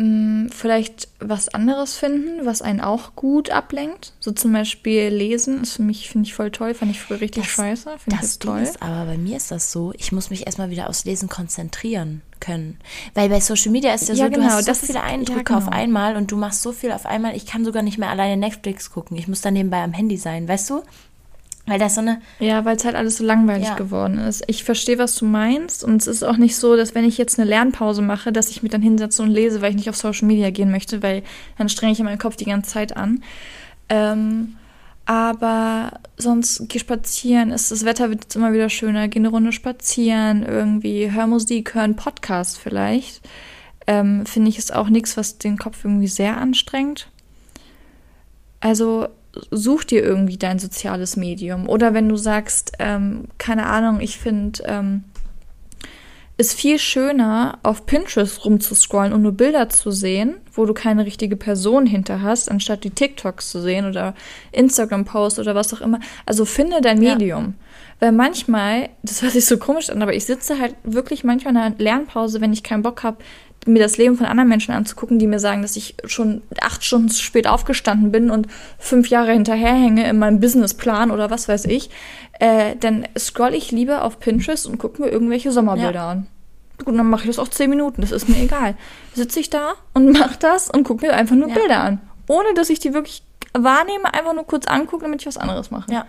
mh, 0.00 0.50
vielleicht 0.54 1.08
was 1.20 1.48
anderes 1.48 1.96
finden, 1.96 2.46
was 2.46 2.62
einen 2.62 2.80
auch 2.80 3.14
gut 3.14 3.50
ablenkt. 3.50 4.12
So 4.20 4.32
zum 4.32 4.52
Beispiel 4.52 5.08
lesen 5.08 5.62
ist 5.62 5.74
für 5.74 5.82
mich, 5.82 6.08
finde 6.08 6.26
ich 6.26 6.34
voll 6.34 6.50
toll, 6.50 6.74
fand 6.74 6.90
ich 6.90 7.00
früher 7.00 7.20
richtig 7.20 7.44
Das- 7.44 7.52
scheiße, 7.52 7.90
finde 7.98 8.14
ich 8.16 8.20
Das 8.20 8.38
Ding 8.38 8.50
toll. 8.50 8.60
ist 8.62 8.82
aber 8.82 9.04
bei 9.04 9.18
mir 9.18 9.36
ist 9.36 9.50
das 9.50 9.70
so, 9.72 9.92
ich 9.98 10.12
muss 10.12 10.30
mich 10.30 10.46
erstmal 10.46 10.70
wieder 10.70 10.88
aufs 10.88 11.04
Lesen 11.04 11.28
konzentrieren 11.28 12.22
können. 12.40 12.78
Weil 13.14 13.28
bei 13.28 13.40
Social 13.40 13.70
Media 13.70 13.92
ist 13.92 14.08
ja, 14.08 14.14
Ja, 14.14 14.24
so, 14.26 14.30
du 14.30 14.36
genau, 14.40 14.50
hast 14.52 14.64
so 14.64 14.70
das 14.70 14.78
ist- 14.80 14.86
viele 14.86 15.00
ja, 15.00 15.04
Eindrücke 15.04 15.54
auf 15.56 15.64
genau. 15.66 15.76
einmal 15.76 16.16
und 16.16 16.30
du 16.32 16.36
machst 16.36 16.62
so 16.62 16.72
viel 16.72 16.90
auf 16.92 17.04
einmal, 17.04 17.36
ich 17.36 17.44
kann 17.44 17.64
sogar 17.66 17.82
nicht 17.82 17.98
mehr 17.98 18.08
alleine 18.08 18.36
Netflix 18.38 18.90
gucken. 18.90 19.16
Ich 19.18 19.28
muss 19.28 19.42
dann 19.42 19.52
nebenbei 19.54 19.82
am 19.82 19.92
Handy 19.92 20.16
sein, 20.16 20.48
weißt 20.48 20.70
du? 20.70 20.82
Weil 21.70 21.78
das 21.78 21.94
so 21.94 22.00
eine, 22.00 22.20
Ja, 22.40 22.64
weil 22.64 22.76
es 22.76 22.84
halt 22.84 22.96
alles 22.96 23.18
so 23.18 23.24
langweilig 23.24 23.68
Ja. 23.68 23.74
geworden 23.76 24.18
ist. 24.18 24.42
Ich 24.48 24.64
verstehe, 24.64 24.98
was 24.98 25.14
du 25.14 25.24
meinst. 25.24 25.84
Und 25.84 26.02
es 26.02 26.08
ist 26.08 26.24
auch 26.24 26.36
nicht 26.36 26.56
so, 26.56 26.74
dass 26.76 26.96
wenn 26.96 27.04
ich 27.04 27.16
jetzt 27.16 27.38
eine 27.38 27.48
Lernpause 27.48 28.02
mache, 28.02 28.32
dass 28.32 28.50
ich 28.50 28.64
mich 28.64 28.72
dann 28.72 28.82
hinsetze 28.82 29.22
und 29.22 29.30
lese, 29.30 29.62
weil 29.62 29.70
ich 29.70 29.76
nicht 29.76 29.88
auf 29.88 29.96
Social 29.96 30.26
Media 30.26 30.50
gehen 30.50 30.72
möchte, 30.72 31.00
weil 31.00 31.22
dann 31.58 31.68
strenge 31.68 31.92
ich 31.92 31.98
ja 31.98 32.04
meinen 32.04 32.18
Kopf 32.18 32.34
die 32.34 32.44
ganze 32.44 32.70
Zeit 32.72 32.96
an. 32.96 33.22
Ähm, 33.88 34.56
aber 35.06 36.00
sonst 36.16 36.64
geh 36.68 36.80
spazieren. 36.80 37.52
Es, 37.52 37.68
das 37.68 37.84
Wetter 37.84 38.10
wird 38.10 38.24
jetzt 38.24 38.34
immer 38.36 38.52
wieder 38.52 38.68
schöner. 38.68 39.06
Geh 39.06 39.20
eine 39.20 39.28
Runde 39.28 39.52
spazieren, 39.52 40.42
irgendwie, 40.44 41.12
hör 41.12 41.28
Musik, 41.28 41.74
hör 41.74 41.82
einen 41.82 41.94
Podcast 41.96 42.58
vielleicht. 42.58 43.20
Ähm, 43.86 44.26
Finde 44.26 44.48
ich 44.48 44.58
ist 44.58 44.74
auch 44.74 44.88
nichts, 44.88 45.16
was 45.16 45.38
den 45.38 45.56
Kopf 45.56 45.84
irgendwie 45.84 46.08
sehr 46.08 46.36
anstrengt. 46.36 47.08
Also 48.60 49.08
such 49.50 49.84
dir 49.84 50.02
irgendwie 50.02 50.36
dein 50.36 50.58
soziales 50.58 51.16
Medium. 51.16 51.68
Oder 51.68 51.94
wenn 51.94 52.08
du 52.08 52.16
sagst, 52.16 52.72
ähm, 52.78 53.28
keine 53.38 53.66
Ahnung, 53.66 54.00
ich 54.00 54.18
finde, 54.18 54.62
ähm, 54.64 55.04
ist 56.40 56.54
viel 56.54 56.78
schöner, 56.78 57.58
auf 57.62 57.84
Pinterest 57.84 58.46
rumzuscrollen 58.46 59.12
und 59.12 59.20
nur 59.20 59.32
Bilder 59.32 59.68
zu 59.68 59.90
sehen, 59.90 60.36
wo 60.54 60.64
du 60.64 60.72
keine 60.72 61.04
richtige 61.04 61.36
Person 61.36 61.84
hinter 61.84 62.22
hast, 62.22 62.50
anstatt 62.50 62.82
die 62.82 62.90
TikToks 62.90 63.50
zu 63.50 63.60
sehen 63.60 63.86
oder 63.86 64.14
Instagram-Posts 64.52 65.38
oder 65.40 65.54
was 65.54 65.74
auch 65.74 65.82
immer. 65.82 66.00
Also 66.24 66.46
finde 66.46 66.80
dein 66.80 67.02
Ja. 67.02 67.14
Medium. 67.14 67.54
Weil 67.98 68.12
manchmal, 68.12 68.88
das 69.02 69.20
hört 69.20 69.32
sich 69.32 69.44
so 69.44 69.58
komisch 69.58 69.90
an, 69.90 70.00
aber 70.00 70.14
ich 70.14 70.24
sitze 70.24 70.58
halt 70.58 70.74
wirklich 70.82 71.24
manchmal 71.24 71.52
in 71.52 71.60
einer 71.60 71.74
Lernpause, 71.76 72.40
wenn 72.40 72.54
ich 72.54 72.62
keinen 72.62 72.82
Bock 72.82 73.02
habe, 73.02 73.18
mir 73.66 73.80
das 73.80 73.98
Leben 73.98 74.16
von 74.16 74.26
anderen 74.26 74.48
Menschen 74.48 74.72
anzugucken, 74.72 75.18
die 75.18 75.26
mir 75.26 75.38
sagen, 75.38 75.60
dass 75.62 75.76
ich 75.76 75.94
schon 76.06 76.42
acht 76.60 76.82
Stunden 76.84 77.08
zu 77.10 77.22
spät 77.22 77.46
aufgestanden 77.46 78.10
bin 78.10 78.30
und 78.30 78.46
fünf 78.78 79.08
Jahre 79.08 79.32
hinterherhänge 79.32 80.08
in 80.08 80.18
meinem 80.18 80.40
Businessplan 80.40 81.10
oder 81.10 81.30
was 81.30 81.46
weiß 81.48 81.66
ich, 81.66 81.90
äh, 82.38 82.76
dann 82.80 83.06
scroll 83.18 83.52
ich 83.54 83.70
lieber 83.70 84.04
auf 84.04 84.18
Pinterest 84.18 84.66
und 84.66 84.78
gucke 84.78 85.02
mir 85.02 85.08
irgendwelche 85.08 85.52
Sommerbilder 85.52 85.92
Ja. 85.92 86.10
an. 86.10 86.26
Gut, 86.82 86.96
dann 86.98 87.10
mache 87.10 87.22
ich 87.24 87.26
das 87.28 87.38
auch 87.38 87.48
zehn 87.48 87.68
Minuten, 87.68 88.00
das 88.00 88.12
ist 88.12 88.28
mir 88.30 88.38
egal. 88.42 88.74
Sitze 89.14 89.40
ich 89.40 89.50
da 89.50 89.74
und 89.92 90.10
mache 90.18 90.38
das 90.38 90.70
und 90.70 90.84
gucke 90.84 91.04
mir 91.06 91.12
einfach 91.12 91.36
nur 91.36 91.48
Ja. 91.50 91.54
Bilder 91.54 91.80
an. 91.80 92.00
Ohne 92.28 92.54
dass 92.54 92.70
ich 92.70 92.78
die 92.78 92.94
wirklich 92.94 93.22
wahrnehme, 93.52 94.14
einfach 94.14 94.32
nur 94.32 94.46
kurz 94.46 94.66
angucke, 94.68 95.02
damit 95.04 95.20
ich 95.20 95.26
was 95.26 95.36
anderes 95.36 95.70
mache. 95.70 95.92
ja. 95.92 96.06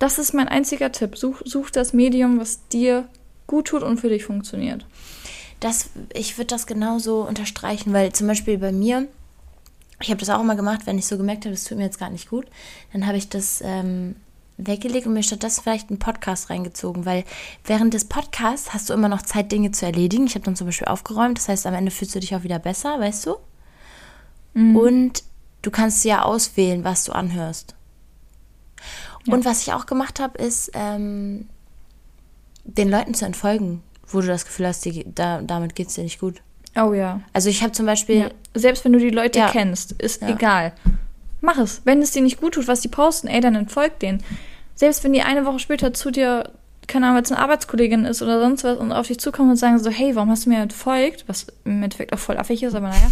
Das 0.00 0.18
ist 0.18 0.32
mein 0.32 0.46
einziger 0.48 0.92
Tipp. 0.92 1.16
Such, 1.18 1.40
such 1.44 1.70
das 1.70 1.92
Medium, 1.92 2.38
was 2.38 2.66
dir 2.68 3.08
gut 3.48 3.66
tut 3.68 3.82
und 3.82 3.98
für 4.00 4.08
dich 4.08 4.24
funktioniert. 4.24 4.86
Das, 5.60 5.90
ich 6.12 6.38
würde 6.38 6.48
das 6.48 6.66
genauso 6.66 7.22
unterstreichen, 7.22 7.92
weil 7.92 8.12
zum 8.12 8.26
Beispiel 8.26 8.58
bei 8.58 8.72
mir, 8.72 9.08
ich 10.00 10.10
habe 10.10 10.20
das 10.20 10.30
auch 10.30 10.40
immer 10.40 10.54
gemacht, 10.54 10.82
wenn 10.84 10.98
ich 10.98 11.06
so 11.06 11.16
gemerkt 11.16 11.44
habe, 11.44 11.54
das 11.54 11.64
tut 11.64 11.78
mir 11.78 11.84
jetzt 11.84 11.98
gar 11.98 12.10
nicht 12.10 12.30
gut, 12.30 12.46
dann 12.92 13.06
habe 13.06 13.18
ich 13.18 13.28
das 13.28 13.60
ähm, 13.64 14.14
weggelegt 14.56 15.06
und 15.06 15.14
mir 15.14 15.22
stattdessen 15.22 15.62
vielleicht 15.62 15.90
einen 15.90 15.98
Podcast 15.98 16.50
reingezogen, 16.50 17.06
weil 17.06 17.24
während 17.64 17.94
des 17.94 18.04
Podcasts 18.04 18.74
hast 18.74 18.88
du 18.88 18.94
immer 18.94 19.08
noch 19.08 19.22
Zeit, 19.22 19.50
Dinge 19.50 19.72
zu 19.72 19.86
erledigen. 19.86 20.26
Ich 20.26 20.34
habe 20.34 20.44
dann 20.44 20.56
zum 20.56 20.66
Beispiel 20.66 20.88
aufgeräumt, 20.88 21.38
das 21.38 21.48
heißt, 21.48 21.66
am 21.66 21.74
Ende 21.74 21.90
fühlst 21.90 22.14
du 22.14 22.20
dich 22.20 22.34
auch 22.34 22.42
wieder 22.42 22.58
besser, 22.58 22.98
weißt 23.00 23.26
du? 23.26 23.36
Und 24.76 25.22
du 25.62 25.70
kannst 25.70 26.04
ja 26.04 26.22
auswählen, 26.22 26.84
was 26.84 27.04
du 27.04 27.12
anhörst. 27.12 27.76
Und 29.28 29.44
was 29.44 29.62
ich 29.62 29.72
auch 29.72 29.86
gemacht 29.86 30.20
habe, 30.20 30.38
ist, 30.38 30.70
ähm, 30.74 31.48
den 32.64 32.90
Leuten 32.90 33.14
zu 33.14 33.24
entfolgen, 33.24 33.82
wo 34.10 34.20
du 34.20 34.26
das 34.26 34.44
Gefühl 34.44 34.66
hast, 34.66 34.84
die, 34.84 35.04
da, 35.14 35.40
damit 35.42 35.74
geht 35.74 35.88
es 35.88 35.94
dir 35.94 36.02
nicht 36.04 36.20
gut. 36.20 36.40
Oh 36.76 36.92
ja. 36.92 37.20
Also 37.32 37.48
ich 37.48 37.62
habe 37.62 37.72
zum 37.72 37.86
Beispiel, 37.86 38.16
ja. 38.20 38.28
Selbst 38.54 38.84
wenn 38.84 38.92
du 38.92 38.98
die 38.98 39.10
Leute 39.10 39.38
Ja. 39.38 39.50
kennst, 39.50 39.92
ist 39.92 40.22
Ja. 40.22 40.28
egal. 40.30 40.72
Mach 41.40 41.58
es. 41.58 41.82
Wenn 41.84 42.02
es 42.02 42.10
dir 42.12 42.22
nicht 42.22 42.40
gut 42.40 42.54
tut, 42.54 42.66
was 42.66 42.80
die 42.80 42.88
posten, 42.88 43.28
ey, 43.28 43.40
dann 43.40 43.54
entfolg 43.54 43.98
denen. 44.00 44.22
Selbst 44.74 45.04
wenn 45.04 45.12
die 45.12 45.22
eine 45.22 45.44
Woche 45.44 45.58
später 45.60 45.92
zu 45.94 46.10
dir, 46.10 46.50
keine 46.86 47.06
Ahnung, 47.06 47.22
es 47.22 47.30
eine 47.30 47.40
Arbeitskollegin 47.40 48.04
ist 48.04 48.22
oder 48.22 48.40
sonst 48.40 48.64
was 48.64 48.78
und 48.78 48.92
auf 48.92 49.06
dich 49.08 49.18
zukommen 49.20 49.50
und 49.50 49.56
sagen 49.56 49.78
so, 49.78 49.90
hey, 49.90 50.16
warum 50.16 50.30
hast 50.30 50.46
du 50.46 50.50
mir 50.50 50.58
entfolgt? 50.60 51.24
Was 51.28 51.46
im 51.64 51.82
Endeffekt 51.82 52.12
auch 52.12 52.18
voll 52.18 52.38
affig 52.38 52.62
ist, 52.62 52.74
aber 52.74 52.88
naja. 52.88 53.10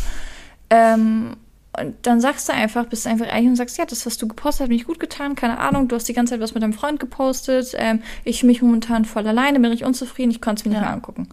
Ähm, 0.71 1.37
und 1.81 1.95
dann 2.03 2.21
sagst 2.21 2.49
du 2.49 2.53
einfach, 2.53 2.87
bist 2.87 3.05
du 3.05 3.11
einfach 3.11 3.27
ehrlich 3.27 3.49
und 3.49 3.57
sagst, 3.57 3.77
ja, 3.79 3.85
das, 3.85 4.07
was 4.07 4.19
du 4.19 4.27
gepostet 4.29 4.61
hast, 4.61 4.61
hat 4.65 4.69
mir 4.69 4.75
nicht 4.77 4.87
gut 4.87 5.01
getan, 5.01 5.35
keine 5.35 5.59
Ahnung, 5.59 5.89
du 5.89 5.97
hast 5.97 6.09
die 6.09 6.13
ganze 6.15 6.33
Zeit 6.35 6.41
was 6.41 6.55
mit 6.55 6.63
deinem 6.63 6.73
Freund 6.73 7.01
gepostet, 7.01 7.75
ähm, 7.77 8.03
ich 8.25 8.41
fühle 8.41 8.49
mich 8.53 8.63
momentan 8.63 9.05
voll 9.05 9.27
alleine, 9.27 9.61
bin 9.61 9.73
ich 9.73 9.85
unzufrieden, 9.85 10.31
ich 10.31 10.41
konnte 10.41 10.61
es 10.61 10.65
mir 10.65 10.71
nicht 10.71 10.81
Ja. 10.81 10.87
mehr 10.87 10.93
angucken. 10.95 11.29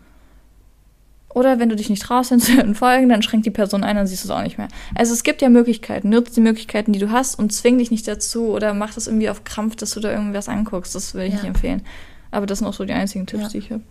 Oder 1.30 1.58
wenn 1.58 1.70
du 1.70 1.76
dich 1.76 1.90
nicht 1.90 2.04
traust, 2.04 2.30
dann 2.32 2.40
zu 2.40 2.52
entfolgen, 2.60 3.10
dann 3.10 3.24
schränkt 3.24 3.46
die 3.46 3.52
Person 3.52 3.84
ein, 3.84 3.96
dann 3.96 4.06
siehst 4.06 4.24
du 4.24 4.28
es 4.28 4.32
auch 4.32 4.44
nicht 4.44 4.58
mehr. 4.60 4.68
Also 4.94 5.14
es 5.14 5.24
gibt 5.24 5.42
ja 5.42 5.50
Möglichkeiten. 5.50 6.10
Nutz 6.10 6.32
die 6.34 6.42
Möglichkeiten, 6.42 6.94
die 6.94 7.00
du 7.00 7.10
hast 7.12 7.40
und 7.40 7.52
zwing 7.52 7.80
dich 7.80 7.90
nicht 7.90 8.08
dazu 8.08 8.50
oder 8.50 8.74
mach 8.76 8.94
das 8.94 9.08
irgendwie 9.08 9.30
auf 9.30 9.44
Krampf, 9.44 9.76
dass 9.76 9.92
du 9.92 10.00
da 10.00 10.12
irgendwas 10.12 10.48
anguckst. 10.48 10.94
Das 10.94 11.16
will 11.16 11.24
ich 11.24 11.30
Ja. 11.30 11.36
nicht 11.38 11.46
empfehlen. 11.48 11.82
Aber 12.30 12.46
das 12.46 12.60
sind 12.60 12.68
auch 12.68 12.74
so 12.74 12.86
die 12.86 12.94
einzigen 12.94 13.26
Tipps, 13.26 13.44
Ja. 13.44 13.50
die 13.50 13.58
ich 13.60 13.72
habe. 13.72 13.82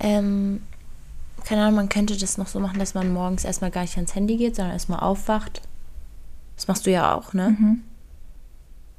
ähm, 0.00 0.62
keine 1.44 1.62
Ahnung, 1.62 1.76
man 1.76 1.88
könnte 1.88 2.16
das 2.18 2.36
noch 2.38 2.48
so 2.48 2.58
machen, 2.60 2.78
dass 2.78 2.94
man 2.94 3.12
morgens 3.12 3.44
erstmal 3.44 3.70
gar 3.70 3.80
nicht 3.82 3.96
ans 3.96 4.14
Handy 4.14 4.36
geht, 4.36 4.56
sondern 4.56 4.72
erstmal 4.74 5.00
aufwacht. 5.00 5.62
Das 6.60 6.68
machst 6.68 6.84
du 6.84 6.90
ja 6.90 7.14
auch, 7.14 7.32
ne? 7.32 7.56
Mhm. 7.58 7.82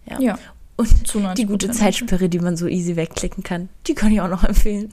Ja. 0.09 0.19
Ja. 0.19 0.39
Und 0.77 1.07
Zu 1.07 1.19
90%. 1.19 1.33
die 1.35 1.45
gute 1.45 1.69
Zeitsperre, 1.69 2.27
die 2.27 2.39
man 2.39 2.57
so 2.57 2.65
easy 2.65 2.95
wegklicken 2.95 3.43
kann, 3.43 3.69
die 3.85 3.93
kann 3.93 4.11
ich 4.11 4.19
auch 4.19 4.29
noch 4.29 4.43
empfehlen. 4.45 4.91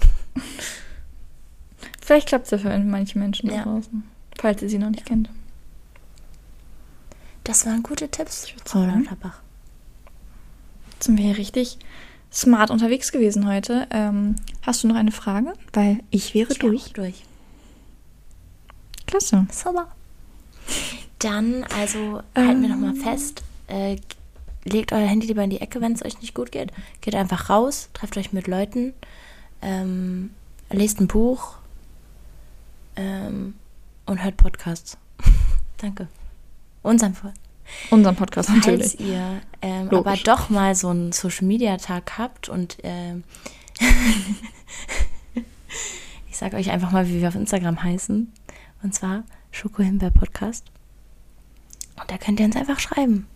Vielleicht 2.05 2.29
klappt 2.29 2.45
es 2.45 2.51
ja 2.51 2.59
für 2.59 2.79
manche 2.79 3.19
Menschen 3.19 3.49
Ja. 3.49 3.59
da 3.59 3.63
draußen. 3.71 4.03
Falls 4.39 4.61
ihr 4.61 4.69
sie 4.69 4.79
noch 4.79 4.91
nicht 4.91 5.07
kennt. 5.07 5.31
Das 7.45 7.65
waren 7.65 7.83
gute 7.83 8.11
Tipps, 8.11 8.49
Frau 8.67 8.81
sagen. 8.81 9.05
Lauterbach. 9.05 9.41
Jetzt 10.93 11.05
sind 11.07 11.17
wir 11.17 11.25
hier 11.25 11.39
richtig 11.39 11.79
smart 12.31 12.71
unterwegs 12.71 13.13
gewesen 13.13 13.49
heute. 13.49 13.87
Ähm, 13.91 14.37
hast 14.61 14.85
du 14.85 14.89
noch 14.89 14.97
eine 14.97 15.13
Frage? 15.13 15.55
Weil 15.73 16.01
ich 16.11 16.35
wäre 16.35 16.53
Ich 16.53 16.59
durch. 16.59 16.89
auch 16.89 16.93
durch. 16.93 17.25
Klasse. 19.07 19.47
Sauber. 19.51 19.89
Dann, 21.19 21.65
also, 21.77 22.23
halten 22.35 22.63
wir 22.63 22.71
Ähm. 22.71 22.81
nochmal 22.81 22.95
fest. 22.95 23.43
Äh, 23.67 23.97
legt 24.65 24.93
euer 24.93 25.07
Handy 25.07 25.27
lieber 25.27 25.43
in 25.43 25.51
die 25.51 25.61
Ecke, 25.61 25.81
wenn 25.81 25.93
es 25.93 26.05
euch 26.05 26.21
nicht 26.21 26.35
gut 26.35 26.53
geht. 26.53 26.73
Geht 27.01 27.15
einfach 27.15 27.51
raus, 27.51 27.89
trefft 27.93 28.17
euch 28.17 28.33
mit 28.33 28.47
Leuten, 28.47 28.95
ähm, 29.63 30.31
lest 30.71 31.01
ein 31.01 31.09
Buch 31.09 31.57
ähm, 32.97 33.55
und 34.07 34.23
hört 34.23 34.37
Podcasts. 34.37 34.99
Danke. 35.79 36.09
Unseren. 36.83 37.17
Unseren 37.91 38.17
Podcast 38.17 38.49
natürlich. 38.49 38.97
Falls 38.97 39.01
ihr 39.01 39.41
ähm, 39.61 39.91
aber 39.91 40.17
doch 40.17 40.49
mal 40.49 40.75
so 40.75 40.89
einen 40.89 41.13
Social 41.13 41.47
Media 41.47 41.77
Tag 41.77 42.17
habt 42.17 42.49
und 42.49 42.79
ähm, 42.83 43.25
ich 46.31 46.37
sage 46.37 46.57
euch 46.57 46.71
einfach 46.71 46.91
mal, 46.91 47.07
wie 47.09 47.21
wir 47.21 47.29
auf 47.29 47.35
Instagram 47.35 47.83
heißen. 47.83 48.33
Und 48.83 48.95
zwar 48.95 49.25
Schokohimbeer 49.51 50.11
Podcast. 50.11 50.65
Und 52.01 52.11
da 52.11 52.19
könnt 52.19 52.41
ihr 52.41 52.47
uns 52.47 52.57
einfach 52.57 52.81
schreiben. 52.81 53.27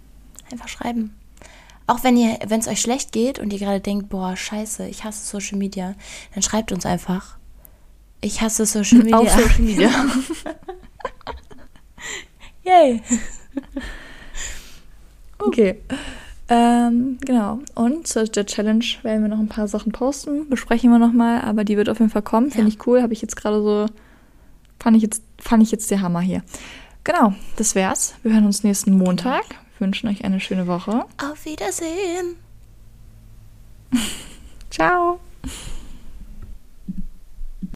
Einfach 0.50 0.68
schreiben. 0.68 1.14
Auch 1.86 2.04
wenn 2.04 2.16
ihr, 2.16 2.38
wenn 2.46 2.60
es 2.60 2.68
euch 2.68 2.80
schlecht 2.80 3.12
geht 3.12 3.38
und 3.38 3.52
ihr 3.52 3.58
gerade 3.58 3.80
denkt, 3.80 4.08
boah, 4.08 4.36
scheiße, 4.36 4.86
ich 4.88 5.04
hasse 5.04 5.26
Social 5.26 5.58
Media, 5.58 5.94
dann 6.34 6.42
schreibt 6.42 6.72
uns 6.72 6.86
einfach. 6.86 7.36
Ich 8.20 8.40
hasse 8.40 8.64
Social 8.66 8.98
Media. 8.98 9.18
Auf 9.18 9.30
Social 9.30 9.60
Media. 9.62 9.90
Yay. 12.64 13.02
Okay. 15.38 15.78
Ähm, 16.48 17.18
genau. 17.20 17.58
Und 17.74 18.06
zur 18.06 18.26
Challenge 18.26 18.84
werden 19.02 19.22
wir 19.22 19.28
noch 19.28 19.38
ein 19.38 19.48
paar 19.48 19.66
Sachen 19.68 19.90
posten. 19.90 20.48
Besprechen 20.48 20.90
wir 20.90 20.98
nochmal, 20.98 21.40
aber 21.40 21.64
die 21.64 21.76
wird 21.76 21.88
auf 21.88 21.98
jeden 21.98 22.10
Fall 22.10 22.22
kommen. 22.22 22.50
Finde 22.50 22.68
Ja. 22.70 22.74
ich 22.76 22.86
cool. 22.86 23.02
Habe 23.02 23.12
ich 23.12 23.22
jetzt 23.22 23.36
gerade 23.36 23.62
so. 23.62 23.86
Fand 24.78 24.96
ich 24.96 25.02
jetzt, 25.02 25.22
fand 25.38 25.62
ich 25.62 25.72
jetzt 25.72 25.90
der 25.90 26.00
Hammer 26.00 26.20
hier. 26.20 26.42
Genau, 27.04 27.34
das 27.56 27.74
wär's. 27.74 28.14
Wir 28.22 28.32
hören 28.34 28.46
uns 28.46 28.62
nächsten 28.62 28.96
Montag. 28.96 29.44
Wünschen 29.78 30.08
euch 30.08 30.24
eine 30.24 30.38
schöne 30.38 30.66
Woche. 30.66 31.04
Auf 31.18 31.44
Wiedersehen. 31.44 32.36
Ciao. 34.70 35.18